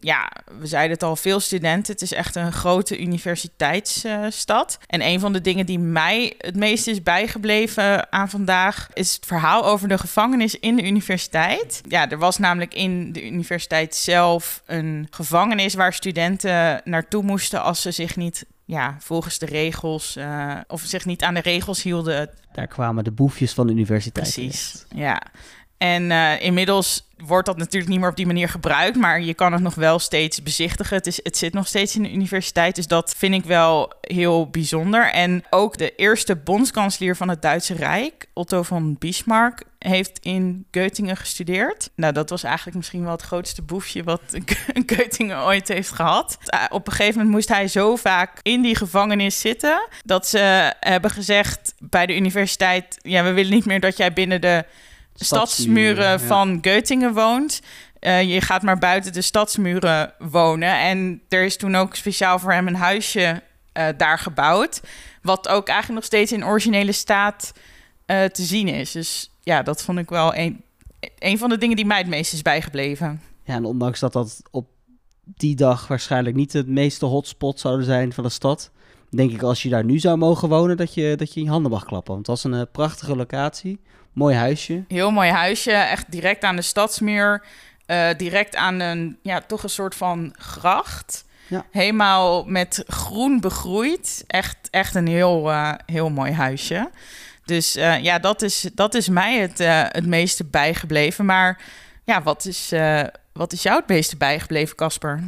ja, 0.00 0.30
we 0.58 0.66
zeiden 0.66 0.92
het 0.92 1.02
al, 1.02 1.16
veel 1.16 1.40
studenten. 1.40 1.92
Het 1.92 2.02
is 2.02 2.12
echt 2.12 2.36
een 2.36 2.52
grote 2.52 3.00
universiteitsstad. 3.00 4.78
Uh, 4.80 4.86
en 4.86 5.06
een 5.06 5.20
van 5.20 5.32
de 5.32 5.40
dingen 5.40 5.66
die 5.66 5.78
mij 5.78 6.34
het 6.38 6.56
meest 6.56 6.86
is 6.86 7.02
bijgebleven 7.02 8.12
aan 8.12 8.30
vandaag... 8.30 8.88
is 8.92 9.14
het 9.14 9.26
verhaal 9.26 9.64
over 9.64 9.88
de 9.88 9.98
gevangenis 9.98 10.58
in 10.58 10.76
de 10.76 10.86
universiteit. 10.86 11.80
Ja, 11.88 12.10
er 12.10 12.18
was 12.18 12.38
namelijk 12.38 12.74
in 12.74 13.12
de 13.12 13.26
universiteit 13.26 13.94
zelf 13.94 14.62
een 14.66 15.06
gevangenis... 15.10 15.74
waar 15.74 15.92
studenten 15.92 16.80
naartoe 16.84 17.22
moesten 17.22 17.62
als 17.62 17.82
ze 17.82 17.90
zich 17.90 18.16
niet 18.16 18.46
ja, 18.70 18.96
volgens 18.98 19.38
de 19.38 19.46
regels 19.46 20.16
uh, 20.16 20.56
of 20.66 20.80
zich 20.80 21.04
niet 21.04 21.22
aan 21.22 21.34
de 21.34 21.40
regels 21.40 21.82
hielden. 21.82 22.30
Daar 22.52 22.66
kwamen 22.66 23.04
de 23.04 23.10
boefjes 23.10 23.52
van 23.52 23.66
de 23.66 23.72
universiteit. 23.72 24.32
Precies, 24.32 24.84
ja. 24.94 25.22
En 25.82 26.10
uh, 26.10 26.42
inmiddels 26.42 27.08
wordt 27.26 27.46
dat 27.46 27.56
natuurlijk 27.56 27.90
niet 27.90 28.00
meer 28.00 28.08
op 28.08 28.16
die 28.16 28.26
manier 28.26 28.48
gebruikt, 28.48 28.96
maar 28.96 29.20
je 29.20 29.34
kan 29.34 29.52
het 29.52 29.62
nog 29.62 29.74
wel 29.74 29.98
steeds 29.98 30.42
bezichtigen. 30.42 30.96
Het, 30.96 31.06
is, 31.06 31.20
het 31.22 31.36
zit 31.36 31.52
nog 31.52 31.66
steeds 31.66 31.96
in 31.96 32.02
de 32.02 32.12
universiteit, 32.12 32.74
dus 32.74 32.86
dat 32.86 33.14
vind 33.16 33.34
ik 33.34 33.44
wel 33.44 33.92
heel 34.00 34.48
bijzonder. 34.48 35.10
En 35.10 35.44
ook 35.50 35.78
de 35.78 35.94
eerste 35.94 36.36
bondskanselier 36.36 37.16
van 37.16 37.28
het 37.28 37.42
Duitse 37.42 37.74
Rijk, 37.74 38.26
Otto 38.32 38.62
von 38.62 38.96
Bismarck, 38.98 39.62
heeft 39.78 40.18
in 40.22 40.66
Göttingen 40.70 41.16
gestudeerd. 41.16 41.90
Nou, 41.94 42.12
dat 42.12 42.30
was 42.30 42.42
eigenlijk 42.42 42.76
misschien 42.76 43.02
wel 43.02 43.12
het 43.12 43.22
grootste 43.22 43.62
boefje 43.62 44.02
wat 44.04 44.22
Göttingen 44.92 45.44
ooit 45.44 45.68
heeft 45.68 45.90
gehad. 45.90 46.38
Op 46.70 46.86
een 46.86 46.92
gegeven 46.92 47.16
moment 47.16 47.34
moest 47.34 47.48
hij 47.48 47.68
zo 47.68 47.96
vaak 47.96 48.38
in 48.42 48.62
die 48.62 48.76
gevangenis 48.76 49.40
zitten 49.40 49.88
dat 50.04 50.26
ze 50.26 50.74
hebben 50.80 51.10
gezegd 51.10 51.74
bij 51.78 52.06
de 52.06 52.16
universiteit: 52.16 52.98
ja, 53.02 53.24
we 53.24 53.32
willen 53.32 53.52
niet 53.52 53.66
meer 53.66 53.80
dat 53.80 53.96
jij 53.96 54.12
binnen 54.12 54.40
de 54.40 54.64
stadsmuren 55.14 56.20
van 56.20 56.58
Göttingen 56.60 57.12
woont. 57.12 57.60
Uh, 58.00 58.22
je 58.22 58.40
gaat 58.40 58.62
maar 58.62 58.78
buiten 58.78 59.12
de 59.12 59.20
stadsmuren 59.20 60.12
wonen. 60.18 60.78
En 60.78 61.22
er 61.28 61.44
is 61.44 61.56
toen 61.56 61.74
ook 61.74 61.94
speciaal 61.94 62.38
voor 62.38 62.52
hem 62.52 62.66
een 62.66 62.74
huisje 62.74 63.42
uh, 63.78 63.88
daar 63.96 64.18
gebouwd. 64.18 64.80
Wat 65.22 65.48
ook 65.48 65.68
eigenlijk 65.68 65.98
nog 66.00 66.04
steeds 66.04 66.32
in 66.32 66.44
originele 66.44 66.92
staat 66.92 67.52
uh, 68.06 68.24
te 68.24 68.42
zien 68.42 68.68
is. 68.68 68.92
Dus 68.92 69.30
ja, 69.40 69.62
dat 69.62 69.82
vond 69.82 69.98
ik 69.98 70.08
wel 70.08 70.34
een, 70.34 70.62
een 71.18 71.38
van 71.38 71.48
de 71.48 71.58
dingen 71.58 71.76
die 71.76 71.86
mij 71.86 71.98
het 71.98 72.06
meest 72.06 72.32
is 72.32 72.42
bijgebleven. 72.42 73.22
Ja, 73.44 73.54
en 73.54 73.64
ondanks 73.64 74.00
dat 74.00 74.12
dat 74.12 74.42
op 74.50 74.68
die 75.24 75.56
dag 75.56 75.86
waarschijnlijk 75.86 76.36
niet 76.36 76.52
het 76.52 76.68
meeste 76.68 77.06
hotspot 77.06 77.60
zouden 77.60 77.86
zijn 77.86 78.12
van 78.12 78.24
de 78.24 78.30
stad... 78.30 78.70
denk 79.10 79.30
ik 79.32 79.42
als 79.42 79.62
je 79.62 79.68
daar 79.68 79.84
nu 79.84 79.98
zou 79.98 80.16
mogen 80.16 80.48
wonen, 80.48 80.76
dat 80.76 80.94
je 80.94 81.14
dat 81.16 81.34
je 81.34 81.40
in 81.40 81.46
je 81.46 81.52
handen 81.52 81.70
mag 81.70 81.84
klappen. 81.84 82.14
Want 82.14 82.26
het 82.26 82.42
was 82.42 82.52
een 82.52 82.70
prachtige 82.70 83.16
locatie. 83.16 83.80
Mooi 84.12 84.36
huisje. 84.36 84.84
Heel 84.88 85.10
mooi 85.10 85.30
huisje, 85.30 85.72
echt 85.72 86.10
direct 86.10 86.44
aan 86.44 86.56
de 86.56 86.62
stadsmeer. 86.62 87.44
Uh, 87.86 88.08
direct 88.16 88.56
aan 88.56 88.80
een, 88.80 89.18
ja, 89.22 89.40
toch 89.40 89.62
een 89.62 89.70
soort 89.70 89.94
van 89.94 90.34
gracht. 90.38 91.24
Ja. 91.46 91.66
Helemaal 91.70 92.44
met 92.44 92.84
groen 92.86 93.40
begroeid. 93.40 94.24
Echt, 94.26 94.56
echt 94.70 94.94
een 94.94 95.06
heel, 95.06 95.50
uh, 95.50 95.72
heel 95.86 96.10
mooi 96.10 96.32
huisje. 96.32 96.90
Dus 97.44 97.76
uh, 97.76 98.02
ja, 98.02 98.18
dat 98.18 98.42
is, 98.42 98.70
dat 98.74 98.94
is 98.94 99.08
mij 99.08 99.38
het, 99.38 99.58
het 99.92 100.06
meeste 100.06 100.44
bijgebleven. 100.44 101.24
Maar 101.24 101.62
ja, 102.04 102.22
wat 102.22 102.44
is, 102.44 102.72
wat 103.32 103.52
is 103.52 103.62
jou 103.62 103.76
het 103.76 103.88
meeste 103.88 104.16
bijgebleven, 104.16 104.76
Casper? 104.76 105.22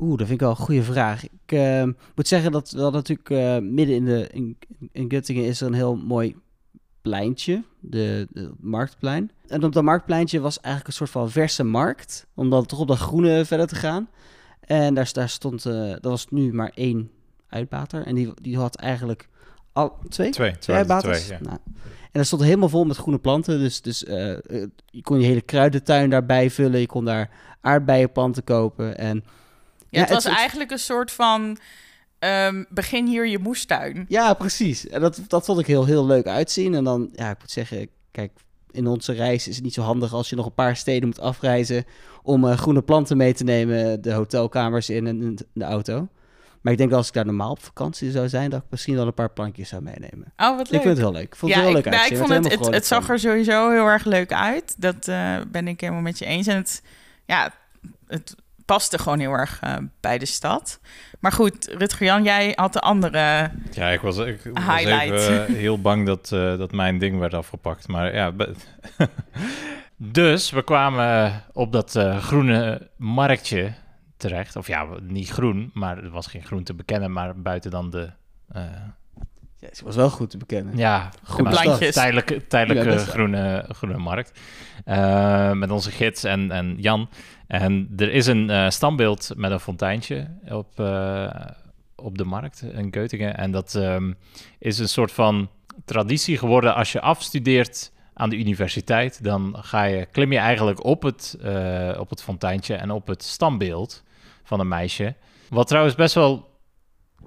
Oeh, 0.00 0.18
dat 0.18 0.26
vind 0.26 0.30
ik 0.30 0.40
wel 0.40 0.50
een 0.50 0.56
goede 0.56 0.82
vraag. 0.82 1.24
Ik 1.24 1.84
moet 2.14 2.28
zeggen 2.28 2.52
dat 2.52 2.70
wel 2.70 2.90
natuurlijk 2.90 3.62
midden 3.62 3.96
in, 3.96 4.04
de, 4.04 4.28
in, 4.32 4.56
in 4.92 5.04
Göttingen 5.04 5.44
is 5.44 5.60
er 5.60 5.66
een 5.66 5.74
heel 5.74 5.96
mooi 5.96 6.36
pleintje, 7.02 7.62
de, 7.80 8.26
de, 8.30 8.50
marktplein. 8.60 9.30
En 9.46 9.64
op 9.64 9.72
dat 9.72 9.82
marktpleintje 9.82 10.40
was 10.40 10.60
eigenlijk 10.60 10.86
een 10.86 11.06
soort 11.06 11.10
van 11.10 11.30
verse 11.30 11.64
markt, 11.64 12.26
om 12.34 12.50
dan 12.50 12.66
toch 12.66 12.78
op 12.78 12.88
dat 12.88 12.98
groene 12.98 13.44
verder 13.44 13.66
te 13.66 13.74
gaan. 13.74 14.08
En 14.60 14.94
daar, 14.94 15.10
daar 15.12 15.28
stond, 15.28 15.64
uh, 15.64 15.90
dat 15.90 16.02
was 16.02 16.26
nu 16.28 16.52
maar 16.52 16.72
één 16.74 17.10
uitbater. 17.48 18.06
En 18.06 18.14
die, 18.14 18.32
die 18.42 18.56
had 18.56 18.76
eigenlijk 18.76 19.28
al 19.72 19.98
twee, 20.08 20.30
twee, 20.30 20.58
twee 20.58 20.76
uitbaters. 20.76 21.24
Twee, 21.24 21.38
ja. 21.38 21.44
nou, 21.44 21.58
en 22.02 22.18
dat 22.18 22.26
stond 22.26 22.42
helemaal 22.42 22.68
vol 22.68 22.84
met 22.84 22.96
groene 22.96 23.18
planten. 23.18 23.58
Dus, 23.58 23.82
dus 23.82 24.04
uh, 24.04 24.14
je 24.86 25.02
kon 25.02 25.20
je 25.20 25.26
hele 25.26 25.40
kruidentuin 25.40 26.10
daarbij 26.10 26.50
vullen. 26.50 26.80
Je 26.80 26.86
kon 26.86 27.04
daar 27.04 27.30
aardbeienplanten 27.60 28.44
kopen. 28.44 28.98
En, 28.98 29.24
ja, 29.90 30.00
het, 30.00 30.08
het 30.08 30.10
was 30.10 30.24
het, 30.24 30.34
eigenlijk 30.34 30.70
een 30.70 30.78
soort 30.78 31.10
van 31.10 31.58
Um, 32.24 32.66
begin 32.68 33.06
hier 33.06 33.26
je 33.26 33.38
moestuin. 33.38 34.04
Ja, 34.08 34.34
precies. 34.34 34.88
En 34.88 35.00
dat, 35.00 35.20
dat 35.26 35.44
vond 35.44 35.60
ik 35.60 35.66
heel, 35.66 35.84
heel 35.84 36.06
leuk 36.06 36.26
uitzien. 36.26 36.74
En 36.74 36.84
dan, 36.84 37.10
ja, 37.12 37.30
ik 37.30 37.36
moet 37.40 37.50
zeggen, 37.50 37.88
kijk, 38.10 38.32
in 38.70 38.86
onze 38.86 39.12
reis 39.12 39.48
is 39.48 39.54
het 39.54 39.64
niet 39.64 39.74
zo 39.74 39.82
handig 39.82 40.12
als 40.12 40.30
je 40.30 40.36
nog 40.36 40.46
een 40.46 40.54
paar 40.54 40.76
steden 40.76 41.08
moet 41.08 41.20
afreizen 41.20 41.84
om 42.22 42.44
uh, 42.44 42.56
groene 42.56 42.82
planten 42.82 43.16
mee 43.16 43.34
te 43.34 43.44
nemen, 43.44 44.02
de 44.02 44.12
hotelkamers 44.12 44.90
in 44.90 45.06
en 45.06 45.36
de 45.52 45.64
auto. 45.64 46.08
Maar 46.60 46.72
ik 46.72 46.78
denk 46.78 46.90
dat 46.90 46.98
als 46.98 47.08
ik 47.08 47.14
daar 47.14 47.24
normaal 47.24 47.50
op 47.50 47.62
vakantie 47.62 48.10
zou 48.10 48.28
zijn, 48.28 48.50
dat 48.50 48.60
ik 48.60 48.70
misschien 48.70 48.94
wel 48.94 49.06
een 49.06 49.14
paar 49.14 49.30
plankjes 49.30 49.68
zou 49.68 49.82
meenemen. 49.82 50.32
Oh, 50.36 50.56
wat 50.56 50.70
leuk. 50.70 50.80
Ik 50.80 50.86
vind 50.86 50.96
het 50.96 50.98
heel 50.98 51.12
leuk. 51.12 51.26
Ik 51.26 51.36
vond 51.36 51.52
het 51.52 51.60
ja, 51.60 51.68
heel 51.68 51.78
ik, 51.78 51.84
leuk 51.84 51.94
nou, 51.94 52.10
ik 52.10 52.16
vond 52.16 52.30
het, 52.30 52.44
het, 52.44 52.64
het, 52.64 52.74
het 52.74 52.86
zag 52.86 53.08
er 53.08 53.18
sowieso 53.18 53.70
heel 53.70 53.86
erg 53.86 54.04
leuk 54.04 54.32
uit. 54.32 54.74
Dat 54.78 55.08
uh, 55.08 55.36
ben 55.48 55.68
ik 55.68 55.80
helemaal 55.80 56.02
met 56.02 56.18
je 56.18 56.24
eens. 56.24 56.46
En 56.46 56.56
het, 56.56 56.82
ja, 57.26 57.52
het 58.06 58.34
paste 58.70 58.98
gewoon 58.98 59.18
heel 59.18 59.32
erg 59.32 59.58
eh, 59.60 59.74
bij 60.00 60.18
de 60.18 60.26
stad. 60.26 60.80
Maar 61.20 61.32
goed, 61.32 61.74
Rutger 61.78 62.06
Jan, 62.06 62.22
jij 62.22 62.52
had 62.54 62.72
de 62.72 62.80
andere... 62.80 63.50
Ja, 63.72 63.88
ik 63.88 64.00
was, 64.00 64.18
ik 64.18 64.40
was 64.52 64.84
even 64.84 65.46
eh, 65.46 65.54
heel 65.54 65.80
bang 65.80 66.06
dat, 66.06 66.32
eh, 66.32 66.58
dat 66.58 66.72
mijn 66.72 66.98
ding 66.98 67.18
werd 67.18 67.34
afgepakt. 67.34 67.88
Maar 67.88 68.14
ja, 68.14 68.32
dus 69.96 70.50
we 70.50 70.62
kwamen 70.64 71.42
op 71.52 71.72
dat 71.72 71.96
eh, 71.96 72.18
groene 72.18 72.88
marktje 72.96 73.72
terecht. 74.16 74.56
Of 74.56 74.66
ja, 74.66 74.86
niet 75.02 75.30
groen, 75.30 75.70
maar 75.74 75.98
er 75.98 76.10
was 76.10 76.26
geen 76.26 76.44
groen 76.44 76.62
te 76.64 76.74
bekennen, 76.74 77.12
maar 77.12 77.36
buiten 77.40 77.70
dan 77.70 77.90
de... 77.90 78.10
eh, 78.52 78.62
Ja, 79.58 79.68
ze 79.72 79.84
was 79.84 79.96
wel 79.96 80.10
goed 80.10 80.30
te 80.30 80.36
bekennen. 80.38 80.76
ja, 80.76 81.10
plantjes. 81.36 81.94
Tijdelijke, 81.94 82.46
tijdelijke 82.46 82.90
Ja, 82.90 82.98
groene, 82.98 83.64
groene 83.68 83.98
markt. 83.98 84.40
Eh, 84.84 85.52
met 85.52 85.70
onze 85.70 85.90
gids 85.90 86.24
en, 86.24 86.50
en 86.50 86.76
Jan. 86.78 87.08
En 87.50 87.88
er 87.96 88.12
is 88.12 88.26
een 88.26 88.50
eh, 88.50 88.68
standbeeld 88.68 89.30
met 89.36 89.50
een 89.50 89.60
fonteintje 89.60 90.26
op, 90.48 90.80
eh, 90.80 91.30
op 91.96 92.18
de 92.18 92.24
markt 92.24 92.62
in 92.62 92.94
Göttingen. 92.96 93.36
En 93.36 93.50
dat 93.50 93.74
ehm, 93.74 94.12
is 94.58 94.78
een 94.78 94.88
soort 94.88 95.12
van 95.12 95.48
traditie 95.84 96.38
geworden. 96.38 96.74
Als 96.74 96.92
je 96.92 97.00
afstudeert 97.00 97.92
aan 98.14 98.30
de 98.30 98.36
universiteit, 98.36 99.24
dan 99.24 99.56
ga 99.58 99.82
je, 99.82 100.06
klim 100.06 100.32
je 100.32 100.38
eigenlijk 100.38 100.84
op 100.84 101.02
het, 101.02 101.36
eh, 101.42 101.96
op 101.98 102.10
het 102.10 102.22
fonteintje 102.22 102.74
en 102.74 102.90
op 102.90 103.06
het 103.06 103.22
standbeeld 103.22 104.02
van 104.42 104.60
een 104.60 104.68
meisje. 104.68 105.14
Wat 105.48 105.66
trouwens 105.66 105.94
best 105.94 106.14
wel, 106.14 106.49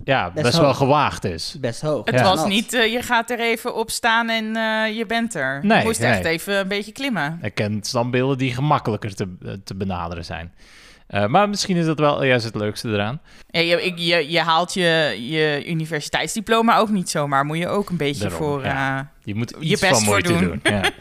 ja, 0.04 0.32
best, 0.32 0.46
Best 0.46 0.58
wel 0.58 0.74
gewaagd 0.74 1.24
is. 1.24 1.58
Best 1.60 1.82
hoog. 1.82 2.06
Het 2.06 2.16
Ja. 2.16 2.24
was 2.24 2.46
niet, 2.46 2.74
eh, 2.74 2.92
je 2.92 3.02
gaat 3.02 3.30
er 3.30 3.40
even 3.40 3.76
op 3.76 3.90
staan 3.92 4.30
en 4.30 4.56
eh, 4.56 4.98
je 4.98 5.06
bent 5.06 5.36
er. 5.36 5.60
Nee, 5.66 5.78
je 5.80 5.84
moest 5.84 6.00
nee. 6.00 6.12
echt 6.12 6.26
even 6.26 6.60
een 6.60 6.68
beetje 6.68 6.92
klimmen. 6.92 7.40
Ik 7.42 7.56
ken 7.56 7.80
standbeelden 7.84 8.38
die 8.38 8.54
gemakkelijker 8.54 9.16
te, 9.16 9.60
te 9.64 9.76
benaderen 9.76 10.26
zijn. 10.26 10.54
Eh, 11.14 11.26
maar 11.26 11.50
misschien 11.50 11.78
is 11.78 11.86
dat 11.86 12.00
wel 12.00 12.24
juist 12.24 12.46
het 12.46 12.56
leukste 12.56 12.90
eraan. 12.90 13.22
Ja, 13.48 13.60
je, 13.60 13.84
ik- 13.84 13.98
je, 13.98 14.32
je 14.32 14.40
haalt 14.40 14.74
je, 14.74 15.16
je 15.30 15.64
universiteitsdiploma 15.68 16.78
ook 16.78 16.90
niet 16.90 17.10
zomaar. 17.10 17.46
Moet 17.46 17.58
je 17.58 17.68
ook 17.68 17.90
een 17.90 17.98
beetje 17.98 18.22
Daarom, 18.22 18.38
voor... 18.40 18.64
ja. 18.64 18.98
eh, 19.00 19.06
Je 19.24 19.36
moet 19.36 19.54
Je 19.60 19.66
iets 19.66 19.82
best 19.82 19.94
van 19.94 20.04
moeite 20.04 20.28
doen. 20.34 20.42
doen. 20.42 20.60
ja. 20.64 20.82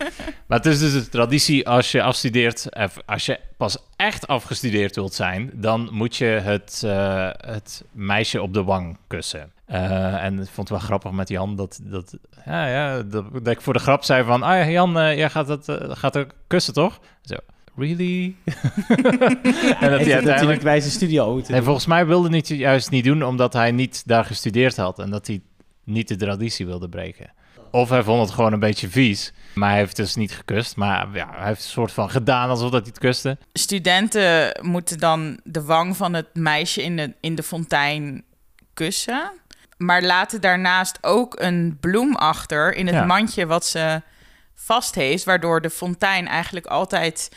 Maar 0.47 0.59
het 0.61 0.67
is 0.67 0.79
dus 0.79 0.93
de 0.93 1.09
traditie 1.09 1.69
als 1.69 1.93
je 1.93 2.03
afstudeert, 2.03 2.67
als 3.07 3.27
je 3.27 3.39
pas 3.57 3.77
echt 3.97 4.27
afgestudeerd 4.27 4.95
wilt 4.95 5.15
zijn, 5.15 5.51
dan 5.55 5.89
moet 5.93 6.17
je 6.17 6.25
het, 6.25 6.83
eh, 6.85 7.29
het 7.47 7.85
meisje 7.93 8.43
op 8.43 8.55
de 8.55 8.63
wang 8.63 8.99
kussen. 9.07 9.53
En 9.67 10.33
ik 10.41 10.45
vond 10.53 10.57
het 10.57 10.69
wel 10.69 10.79
grappig 10.79 11.11
met 11.11 11.29
Jan 11.29 11.57
dat, 11.57 11.81
dat, 11.83 12.17
ja, 12.45 12.67
ja, 12.67 13.03
dat, 13.03 13.25
dat 13.33 13.47
ik 13.47 13.61
voor 13.61 13.73
de 13.73 13.79
grap 13.79 14.05
zei 14.05 14.25
van, 14.25 14.43
ah 14.43 14.57
ja, 14.59 14.69
Jan, 14.69 14.93
jij 14.93 15.31
gaat, 15.31 15.69
eh, 15.69 15.77
gaat 15.91 16.17
er 16.17 16.27
kussen 16.47 16.75
toch? 16.75 16.99
Zo, 17.23 17.35
really? 17.77 18.35
en 18.45 19.91
dat 19.91 20.01
hij 20.01 20.13
uiteindelijk 20.13 20.25
natuurlijk 20.25 20.63
bij 20.63 20.81
zijn 20.81 20.93
studio 20.93 21.35
Nee, 21.35 21.43
doen. 21.43 21.63
volgens 21.63 21.87
mij 21.87 22.07
wilde 22.07 22.29
hij 22.29 22.37
het 22.39 22.49
juist 22.49 22.91
niet 22.91 23.05
doen 23.05 23.25
omdat 23.25 23.53
hij 23.53 23.71
niet 23.71 24.03
daar 24.07 24.25
gestudeerd 24.25 24.77
had 24.77 24.99
en 24.99 25.11
dat 25.11 25.27
hij 25.27 25.41
niet 25.85 26.09
de 26.09 26.17
traditie 26.17 26.67
wilde 26.67 26.89
breken. 26.89 27.33
Of 27.71 27.89
hij 27.89 28.03
vond 28.03 28.21
het 28.23 28.31
gewoon 28.35 28.53
een 28.53 28.59
beetje 28.61 28.89
vies, 28.89 29.33
maar 29.55 29.69
hij 29.69 29.79
heeft 29.79 29.97
dus 29.97 30.15
niet 30.15 30.33
gekust. 30.33 30.77
Maar 30.77 31.09
ja, 31.13 31.29
hij 31.35 31.47
heeft 31.47 31.63
een 31.65 31.71
soort 31.71 31.93
van 31.93 32.11
gedaan 32.11 32.49
alsof 32.49 32.71
dat 32.71 32.81
hij 32.81 32.89
het 32.91 32.99
kuste. 32.99 33.39
studenten 33.53 34.59
moeten 34.63 34.99
dan 34.99 35.41
de 35.45 35.63
wang 35.63 35.97
van 35.97 36.13
het 36.15 36.27
meisje 36.35 36.83
in 36.83 36.97
de, 36.97 37.15
in 37.21 37.35
de 37.35 37.43
fontein 37.43 38.25
kussen. 38.75 39.31
Maar 39.79 40.03
laten 40.03 40.41
daarnaast 40.41 40.99
ook 41.01 41.41
een 41.41 41.77
bloem 41.81 42.15
achter 42.17 42.75
in 42.75 42.87
het 42.87 42.95
Ja. 42.95 43.05
mandje 43.05 43.47
wat 43.47 43.67
ze 43.67 44.03
vast 44.55 44.95
heeft. 44.95 45.25
Waardoor 45.25 45.61
de 45.61 45.71
fontein 45.71 46.27
eigenlijk 46.29 46.67
altijd... 46.67 47.31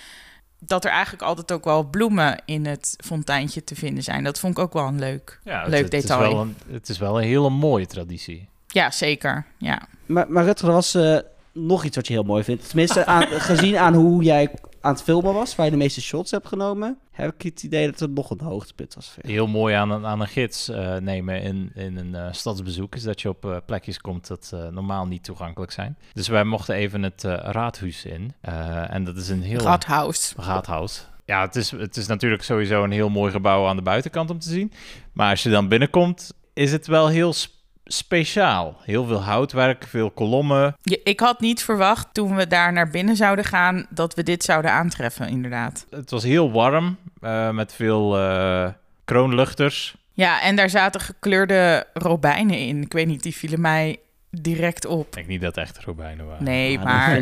Dat 0.59 0.85
er 0.85 0.91
eigenlijk 0.91 1.23
altijd 1.23 1.51
ook 1.51 1.63
wel 1.63 1.83
bloemen 1.83 2.41
in 2.45 2.65
het 2.65 2.95
fonteintje 3.03 3.63
te 3.63 3.75
vinden 3.75 4.03
zijn. 4.03 4.23
Dat 4.23 4.39
vond 4.39 4.57
ik 4.57 4.63
ook 4.63 4.73
wel 4.73 4.87
een 4.87 4.99
leuk, 4.99 5.39
Ja, 5.43 5.61
het, 5.61 5.69
leuk 5.69 5.81
het 5.81 5.91
detail. 5.91 6.21
Is 6.21 6.33
wel 6.33 6.41
een, 6.41 6.55
het 6.71 6.89
is 6.89 6.97
wel 6.97 7.17
een 7.17 7.27
hele 7.27 7.49
mooie 7.49 7.87
traditie. 7.87 8.47
Ja, 8.67 8.91
zeker. 8.91 9.45
Ja. 9.57 9.87
Maar, 10.05 10.25
maar 10.31 10.43
Rutger, 10.43 10.67
er 10.67 10.73
was 10.73 10.95
eh, 10.95 11.17
nog 11.57 11.83
iets 11.83 11.95
wat 11.95 12.07
je 12.07 12.13
heel 12.13 12.23
mooi 12.23 12.43
vindt. 12.43 12.67
Tenminste, 12.67 13.05
aan, 13.05 13.23
gezien 13.51 13.77
aan 13.77 13.93
hoe 13.93 14.23
jij 14.23 14.51
aan 14.81 14.93
het 14.93 15.03
filmen 15.03 15.33
was, 15.33 15.55
waar 15.55 15.65
je 15.65 15.71
de 15.71 15.77
meeste 15.77 16.01
shots 16.01 16.31
hebt 16.31 16.47
genomen, 16.47 16.97
heb 17.11 17.33
ik 17.33 17.41
het 17.41 17.63
idee 17.63 17.91
dat 17.91 17.99
er 17.99 18.09
nog 18.09 18.29
een 18.29 18.41
hoogtepunt 18.41 18.95
was. 18.95 19.15
Heel 19.21 19.47
mooi 19.47 19.75
aan 19.75 19.89
een, 19.91 20.05
aan 20.05 20.21
een 20.21 20.27
gids 20.27 20.69
eh, 20.69 20.95
nemen 20.95 21.41
in, 21.41 21.71
in 21.75 21.97
een 21.97 22.15
eh, 22.15 22.27
stadsbezoek 22.31 22.95
is 22.95 23.03
dat 23.03 23.21
je 23.21 23.29
op 23.29 23.45
eh, 23.45 23.55
plekjes 23.65 23.99
komt 23.99 24.27
dat 24.27 24.51
eh, 24.53 24.67
normaal 24.67 25.05
niet 25.05 25.23
toegankelijk 25.23 25.71
zijn. 25.71 25.97
Dus 26.13 26.27
wij 26.27 26.43
mochten 26.43 26.75
even 26.75 27.03
het 27.03 27.23
eh, 27.23 27.31
raadhuis 27.41 28.05
in. 28.05 28.33
Eh, 28.41 28.93
en 28.93 29.03
dat 29.03 29.17
is 29.17 29.29
een 29.29 29.41
heel... 29.41 29.59
Radhaus. 29.59 30.33
Raadhuis. 30.37 31.07
Ja, 31.25 31.41
het 31.41 31.55
is, 31.55 31.71
het 31.71 31.97
is 31.97 32.07
natuurlijk 32.07 32.43
sowieso 32.43 32.83
een 32.83 32.91
heel 32.91 33.09
mooi 33.09 33.31
gebouw 33.31 33.67
aan 33.67 33.75
de 33.75 33.81
buitenkant 33.81 34.29
om 34.29 34.39
te 34.39 34.49
zien. 34.49 34.71
Maar 35.13 35.29
als 35.29 35.43
je 35.43 35.49
dan 35.49 35.67
binnenkomt, 35.67 36.33
is 36.53 36.71
het 36.71 36.87
wel 36.87 37.07
heel 37.07 37.33
sp- 37.33 37.53
speciaal. 37.85 38.77
Heel 38.83 39.05
veel 39.05 39.23
houtwerk, 39.23 39.85
veel 39.87 40.11
kolommen. 40.11 40.75
Ik 41.03 41.19
had 41.19 41.39
niet 41.39 41.63
verwacht 41.63 42.07
toen 42.13 42.35
we 42.35 42.47
daar 42.47 42.73
naar 42.73 42.89
binnen 42.89 43.15
zouden 43.15 43.45
gaan... 43.45 43.85
dat 43.89 44.13
we 44.13 44.23
dit 44.23 44.43
zouden 44.43 44.71
aantreffen, 44.71 45.27
inderdaad. 45.27 45.85
Het 45.89 46.11
was 46.11 46.23
heel 46.23 46.51
warm, 46.51 46.97
eh, 47.21 47.49
met 47.49 47.73
veel 47.73 48.17
eh, 48.17 48.67
kroonluchters. 49.05 49.95
Ja, 50.13 50.41
en 50.41 50.55
daar 50.55 50.69
zaten 50.69 51.01
gekleurde 51.01 51.87
robijnen 51.93 52.57
in. 52.57 52.81
Ik 52.81 52.93
weet 52.93 53.07
niet, 53.07 53.23
die 53.23 53.35
vielen 53.35 53.61
mij 53.61 53.99
direct 54.41 54.85
op. 54.85 55.05
Ik 55.05 55.13
denk 55.13 55.27
niet 55.27 55.41
dat 55.41 55.55
het 55.55 55.63
echt 55.65 55.79
robijnen 55.83 56.25
waren. 56.25 56.43
Nee, 56.43 56.71
Ja, 56.71 56.83
maar 56.83 57.21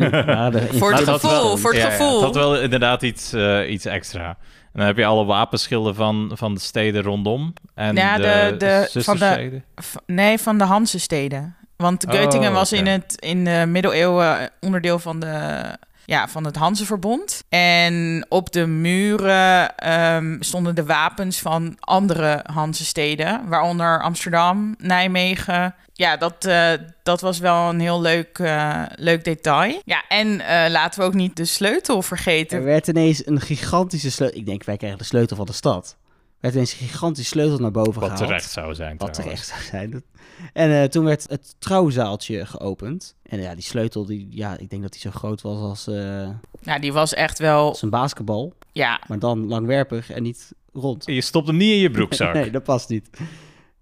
dat 0.52 0.62
de- 0.72 0.78
voor 0.78 0.92
het 0.94 1.04
gevoel, 1.10 1.58
voor 1.58 1.74
het 1.74 1.84
gevoel. 1.84 2.22
had 2.22 2.36
wel 2.36 2.60
inderdaad 2.62 3.02
iets, 3.02 3.34
eh, 3.34 3.72
iets 3.72 3.86
extra. 3.86 4.28
En 4.28 4.80
dan 4.80 4.86
heb 4.86 4.98
je 4.98 5.06
alle 5.06 5.26
wapenschilden 5.26 5.96
van, 5.96 6.32
van 6.34 6.54
de 6.54 6.60
steden 6.60 7.02
rondom. 7.02 7.54
En 7.76 7.96
Ja, 7.96 8.16
de- 8.18 8.22
de- 8.22 8.48
van 8.50 8.58
de- 8.58 8.88
zustersteden. 8.90 9.64
V- 9.76 9.96
Nee, 10.06 10.38
van 10.38 10.58
de 10.58 10.64
Hansesteden. 10.64 11.56
Want 11.78 12.06
Oh, 12.08 12.14
Göttingen 12.14 12.52
was 12.52 12.72
in, 12.72 12.86
het, 12.88 13.16
in 13.20 13.44
de 13.44 13.64
middeleeuwen 13.68 14.50
onderdeel 14.62 15.00
van, 15.00 15.20
de, 15.20 15.62
ja, 16.06 16.28
van 16.28 16.46
het 16.46 16.56
Hanseverbond. 16.56 17.44
En 17.50 18.26
op 18.30 18.52
de 18.52 18.66
muren 18.66 19.76
ehm, 19.76 20.42
stonden 20.42 20.76
de 20.76 20.86
wapens 20.86 21.40
van 21.40 21.78
andere 21.80 22.44
Hansesteden. 22.54 23.42
Waaronder 23.48 24.02
Amsterdam, 24.02 24.76
Nijmegen. 24.78 25.76
Ja, 25.94 26.18
dat, 26.18 26.46
eh, 26.46 26.72
dat 27.04 27.22
was 27.22 27.40
wel 27.40 27.70
een 27.70 27.80
heel 27.80 28.02
leuk, 28.02 28.40
eh, 28.40 28.84
leuk 28.96 29.24
detail. 29.24 29.82
Ja, 29.86 30.04
en 30.08 30.40
eh, 30.40 30.72
laten 30.72 31.00
we 31.00 31.06
ook 31.06 31.14
niet 31.14 31.36
de 31.36 31.46
sleutel 31.46 32.02
vergeten. 32.02 32.58
Er 32.58 32.64
werd 32.64 32.88
ineens 32.88 33.26
een 33.26 33.42
gigantische 33.42 34.12
sleutel. 34.12 34.40
Ik 34.40 34.46
denk, 34.46 34.64
wij 34.64 34.78
krijgen 34.78 35.00
de 35.00 35.06
sleutel 35.06 35.36
van 35.36 35.46
de 35.46 35.54
stad. 35.54 35.96
Er 36.44 36.52
werd 36.52 36.54
ineens 36.54 36.82
een 36.82 36.88
gigantische 36.88 37.30
sleutel 37.30 37.58
naar 37.60 37.72
boven 37.72 37.94
Wat 38.02 38.10
gehaald. 38.10 38.28
terecht 38.28 38.52
zou 38.52 38.76
zijn 38.76 38.98
Wat 38.98 39.14
trouwens. 39.14 39.46
terecht 39.48 39.48
zou 39.48 39.80
zijn. 39.80 39.92
Dat- 39.92 40.04
En 40.54 40.72
eh, 40.82 40.84
toen 40.90 41.06
werd 41.06 41.26
het 41.30 41.56
trouwzaaltje 41.60 42.46
geopend. 42.46 43.16
En 43.24 43.42
ja, 43.42 43.54
die 43.56 43.64
sleutel, 43.64 44.06
die, 44.06 44.28
ja, 44.30 44.58
ik 44.58 44.70
denk 44.70 44.82
dat 44.82 44.92
die 44.92 45.02
zo 45.02 45.12
groot 45.12 45.42
was 45.42 45.58
als, 45.60 45.88
eh, 45.88 46.30
Nou, 46.62 46.80
die 46.80 46.94
was 46.94 47.14
echt 47.14 47.40
wel... 47.40 47.68
als 47.68 47.82
een 47.82 47.90
basketbal. 47.90 48.54
Ja, 48.72 49.02
Maar 49.08 49.20
dan 49.20 49.48
langwerpig 49.48 50.12
en 50.12 50.24
niet 50.24 50.52
rond. 50.74 51.06
Je 51.06 51.22
stopt 51.22 51.48
hem 51.48 51.58
niet 51.58 51.72
in 51.72 51.78
je 51.80 51.92
broekzak. 51.92 52.34
Nee, 52.44 52.52
dat 52.52 52.64
past 52.64 52.90
niet. 52.90 53.10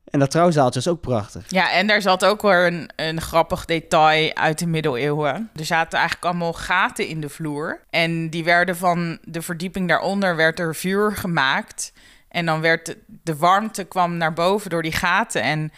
En 0.06 0.20
dat 0.20 0.32
trouwzaaltje 0.32 0.80
is 0.80 0.88
ook 0.88 1.01
prachtig. 1.01 1.44
Ja, 1.48 1.72
en 1.72 1.88
daar 1.88 2.01
zat 2.01 2.25
ook 2.25 2.41
weer 2.41 2.68
een, 2.68 2.89
een 2.96 3.22
grappig 3.22 3.65
detail 3.65 4.36
uit 4.36 4.60
de 4.60 4.68
middeleeuwen. 4.68 5.50
Er 5.56 5.65
zaten 5.65 5.98
eigenlijk 6.00 6.25
allemaal 6.27 6.53
gaten 6.53 7.08
in 7.08 7.22
de 7.22 7.30
vloer. 7.30 7.82
En 7.89 8.30
die 8.30 8.44
werden 8.44 8.75
van 8.77 9.18
de 9.24 9.41
verdieping 9.41 9.88
daaronder 9.88 10.36
werd 10.36 10.60
er 10.60 10.75
vuur 10.75 11.15
gemaakt. 11.15 11.94
En 12.32 12.46
dan 12.46 12.62
werd 12.62 12.86
de, 12.86 12.98
de 13.08 13.36
warmte 13.36 13.84
kwam 13.84 14.18
naar 14.18 14.34
boven 14.34 14.70
door 14.70 14.82
die 14.82 14.92
gaten. 14.92 15.42
En 15.42 15.72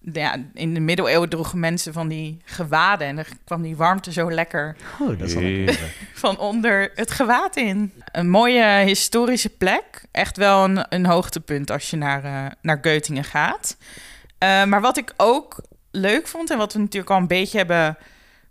ja, 0.00 0.36
in 0.54 0.74
de 0.74 0.80
middeleeuwen 0.80 1.28
droegen 1.28 1.60
mensen 1.60 1.92
van 1.92 2.08
die 2.08 2.40
gewaden. 2.44 3.06
En 3.06 3.16
dan 3.16 3.24
kwam 3.44 3.62
die 3.62 3.76
warmte 3.76 4.12
zo 4.12 4.30
lekker 4.30 4.76
Oh, 5.00 5.18
dat 5.18 5.28
is 5.28 5.78
van 6.14 6.38
onder 6.38 6.90
het 6.94 7.10
gewaad 7.10 7.56
in. 7.56 7.92
Een 8.12 8.28
mooie 8.28 8.64
historische 8.64 9.48
plek. 9.48 10.02
Echt 10.10 10.36
wel 10.36 10.64
een, 10.64 10.86
een 10.88 11.06
hoogtepunt 11.06 11.70
als 11.70 11.90
je 11.90 11.96
naar, 11.96 12.24
eh, 12.24 12.46
naar 12.62 12.78
Göttingen 12.78 13.24
gaat. 13.24 13.76
Eh, 14.38 14.64
maar 14.64 14.80
wat 14.80 14.96
ik 14.96 15.14
ook 15.16 15.62
leuk 15.90 16.26
vond 16.26 16.50
en 16.50 16.58
wat 16.58 16.72
we 16.72 16.78
natuurlijk 16.78 17.10
al 17.10 17.16
een 17.16 17.26
beetje 17.26 17.58
hebben 17.58 17.98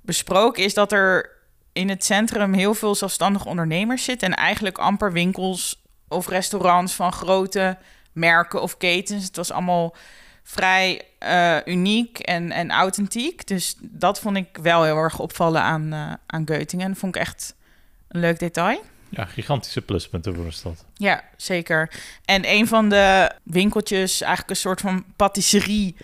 besproken... 0.02 0.64
is 0.64 0.74
dat 0.74 0.92
er 0.92 1.36
in 1.74 1.90
het 1.90 2.04
centrum 2.04 2.54
heel 2.54 2.74
veel 2.74 2.96
zelfstandige 2.96 3.48
ondernemers 3.48 4.04
zitten... 4.04 4.28
en 4.28 4.36
eigenlijk 4.36 4.78
amper 4.78 5.12
winkels 5.12 5.86
of 6.08 6.28
restaurants 6.28 6.94
van 6.94 7.12
grote 7.12 7.78
merken 8.12 8.62
of 8.62 8.78
ketens. 8.78 9.24
Het 9.24 9.36
was 9.36 9.52
allemaal 9.52 9.96
vrij 10.44 11.02
eh, 11.20 11.58
uniek 11.66 12.20
en, 12.20 12.52
en 12.52 12.72
authentiek. 12.72 13.48
Dus 13.48 13.76
dat 13.82 14.20
vond 14.20 14.38
ik 14.38 14.58
wel 14.62 14.84
heel 14.84 14.98
erg 14.98 15.20
opvallen 15.20 15.62
aan, 15.62 15.94
eh 15.94 16.14
aan 16.26 16.46
Göttingen. 16.52 16.88
Dat 16.88 16.98
vond 16.98 17.16
ik 17.16 17.22
echt 17.22 17.56
een 18.08 18.20
leuk 18.20 18.40
detail. 18.40 18.82
Ja, 19.10 19.26
gigantische 19.26 19.82
pluspunten 19.82 20.36
voor 20.36 20.46
een 20.46 20.54
stad. 20.54 20.86
Ja, 20.94 21.24
zeker. 21.38 21.92
En 22.26 22.50
een 22.50 22.68
van 22.68 22.90
de 22.90 23.32
winkeltjes, 23.44 24.22
eigenlijk 24.22 24.50
een 24.50 24.56
soort 24.56 24.82
van 24.82 25.06
patisserie, 25.16 25.96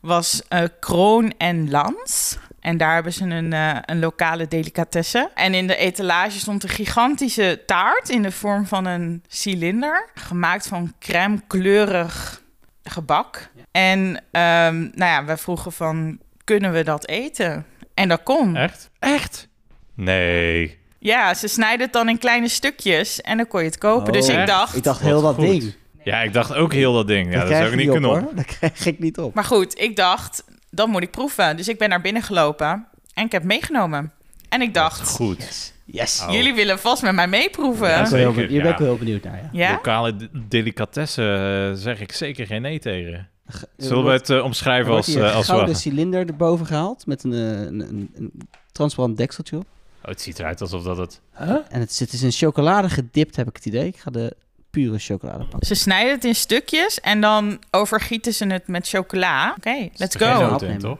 was 0.00 0.42
eh, 0.48 0.64
Kroon 0.80 1.34
en 1.38 1.70
Lans. 1.70 2.38
En 2.62 2.76
daar 2.76 2.94
hebben 2.94 3.12
ze 3.12 3.24
een, 3.24 3.52
eh, 3.52 3.76
een 3.84 3.98
lokale 3.98 4.48
delicatesse. 4.48 5.30
En 5.34 5.54
in 5.54 5.66
de 5.66 5.76
etalage 5.76 6.38
stond 6.38 6.62
een 6.62 6.68
gigantische 6.68 7.62
taart 7.66 8.08
in 8.08 8.22
de 8.22 8.30
vorm 8.32 8.66
van 8.66 8.84
een 8.84 9.22
cilinder. 9.28 10.08
Gemaakt 10.14 10.66
van 10.68 10.92
crème 10.98 11.40
kleurig 11.46 12.42
gebak. 12.84 13.50
En 13.70 14.22
ehm, 14.30 14.80
nou 14.80 14.92
ja, 15.10 15.24
we 15.24 15.36
vroegen 15.36 15.72
van, 15.72 16.18
kunnen 16.44 16.72
we 16.72 16.82
dat 16.84 17.06
eten? 17.08 17.66
En 17.94 18.08
dat 18.08 18.22
kon. 18.22 18.56
Echt? 18.56 18.90
Echt? 18.98 19.48
Nee. 19.94 20.78
Ja, 20.98 21.34
ze 21.34 21.48
snijden 21.48 21.80
het 21.80 21.92
dan 21.92 22.08
in 22.08 22.18
kleine 22.18 22.48
stukjes 22.48 23.20
en 23.20 23.36
dan 23.36 23.46
kon 23.48 23.60
je 23.60 23.66
het 23.66 23.78
kopen. 23.78 24.12
dus 24.12 24.26
Oh. 24.26 24.32
ik 24.32 24.38
Echt? 24.38 24.46
dacht... 24.48 24.76
Ik 24.76 24.82
dacht 24.82 25.00
Wat 25.00 25.08
heel 25.08 25.22
dat 25.22 25.34
goed. 25.34 25.44
ding. 25.46 25.74
Ja, 26.04 26.20
ik 26.22 26.32
dacht 26.32 26.54
ook 26.54 26.72
heel 26.72 26.92
dat 26.92 27.06
ding. 27.06 27.32
Ja, 27.32 27.40
dat 27.40 27.48
zou 27.48 27.70
ik 27.70 27.76
niet 27.76 27.90
kunnen 27.90 28.10
op. 28.10 28.20
hoor. 28.20 28.34
Dat 28.36 28.44
krijg 28.44 28.86
ik 28.86 28.98
niet 28.98 29.18
op. 29.18 29.34
Maar 29.34 29.44
goed, 29.44 29.80
ik 29.80 29.96
dacht, 29.96 30.44
dat 30.74 30.88
moet 30.88 31.02
ik 31.02 31.10
proeven. 31.10 31.56
Dus 31.56 31.68
ik 31.68 31.78
ben 31.78 31.88
naar 31.88 32.00
binnen 32.00 32.22
gelopen 32.22 32.86
en 33.14 33.24
ik 33.24 33.32
heb 33.32 33.42
meegenomen. 33.44 34.12
En 34.48 34.60
ik 34.62 34.74
dacht, 34.74 35.08
Goed. 35.08 35.38
Yes. 35.38 35.72
Yes. 35.84 36.22
Oh. 36.26 36.32
jullie 36.32 36.54
willen 36.54 36.78
vast 36.78 37.02
met 37.02 37.12
mij 37.14 37.28
meeproeven. 37.28 37.88
Ja, 37.88 38.04
Ik 38.04 38.10
ben 38.10 38.18
heel 38.18 38.32
zeker, 38.32 38.46
be- 38.46 38.52
Hier 38.52 38.62
ben 38.62 38.70
ik 38.72 38.78
ja. 38.78 38.84
wel 38.84 38.94
heel 38.94 39.04
benieuwd 39.04 39.22
naar, 39.22 39.36
ja. 39.36 39.48
Ja? 39.52 39.72
Lokale 39.72 40.16
de- 40.16 40.28
delicatessen 40.48 41.38
eh, 41.70 41.72
zeg 41.74 42.00
ik 42.00 42.12
zeker 42.12 42.46
geen 42.46 42.62
nee 42.62 42.78
tegen. 42.78 43.28
Ge- 43.46 43.68
Zullen 43.76 44.04
we 44.04 44.10
het 44.10 44.30
eh, 44.30 44.44
omschrijven 44.44 44.92
als, 44.92 45.06
hier 45.06 45.22
eh, 45.22 45.28
een 45.28 45.34
als 45.34 45.46
gouden 45.46 45.76
cilinder 45.76 46.26
erboven 46.26 46.66
gehaald 46.66 47.06
met 47.06 47.24
een, 47.24 47.32
een, 47.32 47.80
een, 47.80 48.10
een 48.14 48.32
transparant 48.72 49.16
dekseltje 49.16 49.56
op. 49.56 49.66
Oh, 50.02 50.08
het 50.08 50.20
ziet 50.20 50.38
eruit 50.38 50.60
alsof 50.60 50.82
dat 50.82 50.96
het... 50.96 51.20
En 51.68 51.80
het, 51.80 51.92
zit- 51.92 52.10
het 52.10 52.20
is 52.20 52.22
in 52.22 52.46
chocolade 52.46 52.88
gedipt, 52.90 53.36
heb 53.36 53.48
ik 53.48 53.54
het 53.56 53.66
idee. 53.66 53.86
Ik 53.86 53.96
ga 53.96 54.10
de 54.10 54.36
pure 54.72 54.98
chocolade. 54.98 55.46
Ze 55.58 55.74
snijden 55.74 56.12
het 56.12 56.24
in 56.24 56.34
stukjes 56.34 57.00
en 57.00 57.20
dan 57.20 57.62
overgieten 57.70 58.34
ze 58.34 58.46
het 58.46 58.66
met 58.66 58.88
chocola. 58.88 59.54
Oké, 59.56 59.88
let's 59.94 60.16
geen 60.16 60.28
go. 60.32 60.38
zout 60.38 60.48
in, 60.48 60.54
Opnemen. 60.54 60.78
toch? 60.80 60.98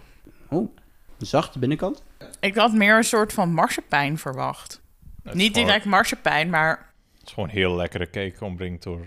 Oh, 0.48 0.76
zachte 1.18 1.58
binnenkant. 1.58 2.02
Ik 2.40 2.54
had 2.54 2.72
meer 2.72 2.96
een 2.96 3.04
soort 3.04 3.32
van 3.32 3.52
marsepein 3.52 4.18
verwacht. 4.18 4.80
Niet 5.22 5.52
gewoon- 5.52 5.66
direct 5.66 5.84
marsepein, 5.84 6.50
maar 6.50 6.92
Het 7.18 7.26
is 7.26 7.32
gewoon 7.32 7.48
heel 7.48 7.76
lekkere 7.76 8.10
cake 8.10 8.44
omringd 8.44 8.82
door 8.82 9.06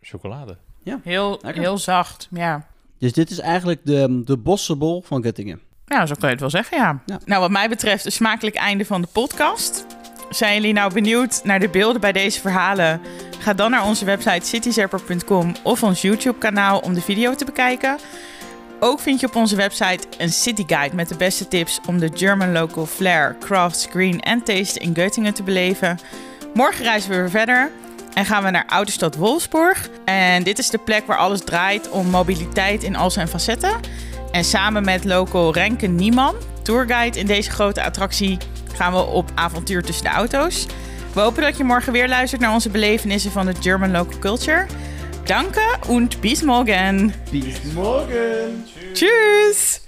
chocolade. 0.00 0.56
heel, 1.02 1.38
Lekker. 1.42 1.62
heel 1.62 1.78
zacht. 1.78 2.28
Ja. 2.30 2.66
Dus 2.98 3.12
dit 3.12 3.30
is 3.30 3.38
eigenlijk 3.38 3.80
de, 3.84 4.22
de 4.24 4.36
bossenbol 4.36 5.02
van 5.02 5.24
Göttingen. 5.26 5.58
Nou, 5.86 6.06
zo 6.06 6.14
kan 6.14 6.24
je 6.24 6.30
het 6.30 6.40
wel 6.40 6.50
zeggen, 6.50 6.76
ja. 6.78 7.02
Ja. 7.06 7.20
Nou, 7.24 7.40
wat 7.40 7.50
mij 7.50 7.68
betreft 7.68 8.04
een 8.04 8.12
smakelijk 8.12 8.56
einde 8.56 8.84
van 8.84 9.00
de 9.00 9.08
podcast. 9.12 9.86
Zijn 10.32 10.54
jullie 10.54 10.72
nou 10.72 10.92
benieuwd 10.92 11.40
naar 11.44 11.60
de 11.60 11.68
beelden 11.68 12.00
bij 12.00 12.12
deze 12.12 12.40
verhalen? 12.40 13.00
Ga 13.38 13.54
dan 13.54 13.70
naar 13.70 13.84
onze 13.84 14.04
website 14.04 14.46
cityzerper.com 14.46 15.54
of 15.62 15.82
ons 15.82 16.02
YouTube-kanaal 16.02 16.78
om 16.78 16.94
de 16.94 17.00
video 17.00 17.34
te 17.34 17.44
bekijken. 17.44 17.98
Ook 18.80 19.00
vind 19.00 19.20
je 19.20 19.26
op 19.26 19.36
onze 19.36 19.56
website 19.56 20.06
een 20.18 20.32
city 20.32 20.64
guide 20.66 20.96
met 20.96 21.08
de 21.08 21.16
beste 21.16 21.48
tips 21.48 21.80
om 21.86 21.98
de 21.98 22.10
German 22.14 22.52
local 22.52 22.86
flair, 22.86 23.36
crafts, 23.40 23.86
green 23.90 24.20
en 24.20 24.42
taste 24.42 24.78
in 24.78 24.94
Göttingen 24.94 25.32
te 25.34 25.42
beleven. 25.42 25.98
Morgen 26.54 26.84
reizen 26.84 27.10
we 27.10 27.16
weer 27.16 27.30
verder 27.30 27.70
en 28.14 28.24
gaan 28.24 28.44
we 28.44 28.50
naar 28.50 28.66
oude 28.66 28.90
stad 28.90 29.16
Wolfsburg. 29.16 29.88
En 30.04 30.42
dit 30.42 30.58
is 30.58 30.70
de 30.70 30.78
plek 30.78 31.06
waar 31.06 31.18
alles 31.18 31.44
draait 31.44 31.90
om 31.90 32.06
mobiliteit 32.06 32.82
in 32.82 32.96
al 32.96 33.10
zijn 33.10 33.28
facetten. 33.28 33.80
En 34.30 34.44
samen 34.44 34.84
met 34.84 35.04
local 35.04 35.52
Renke 35.52 35.86
Nieman, 35.86 36.34
tourguide 36.62 37.18
in 37.18 37.26
deze 37.26 37.50
grote 37.50 37.82
attractie, 37.82 38.38
gaan 38.74 38.92
we 38.92 38.98
op 38.98 39.30
avontuur 39.34 39.82
tussen 39.82 40.04
de 40.04 40.10
auto's. 40.10 40.66
We 41.12 41.20
hopen 41.20 41.42
dat 41.42 41.56
je 41.56 41.64
morgen 41.64 41.92
weer 41.92 42.08
luistert 42.08 42.40
naar 42.40 42.52
onze 42.52 42.70
belevenissen 42.70 43.30
van 43.30 43.46
de 43.46 43.54
German 43.60 43.90
local 43.90 44.18
culture. 44.18 44.66
Danke 45.24 45.76
und 45.86 46.20
bis 46.20 46.42
morgen. 46.42 47.14
Bis 47.30 47.62
morgen! 47.74 48.64
Tschüss! 48.92 49.81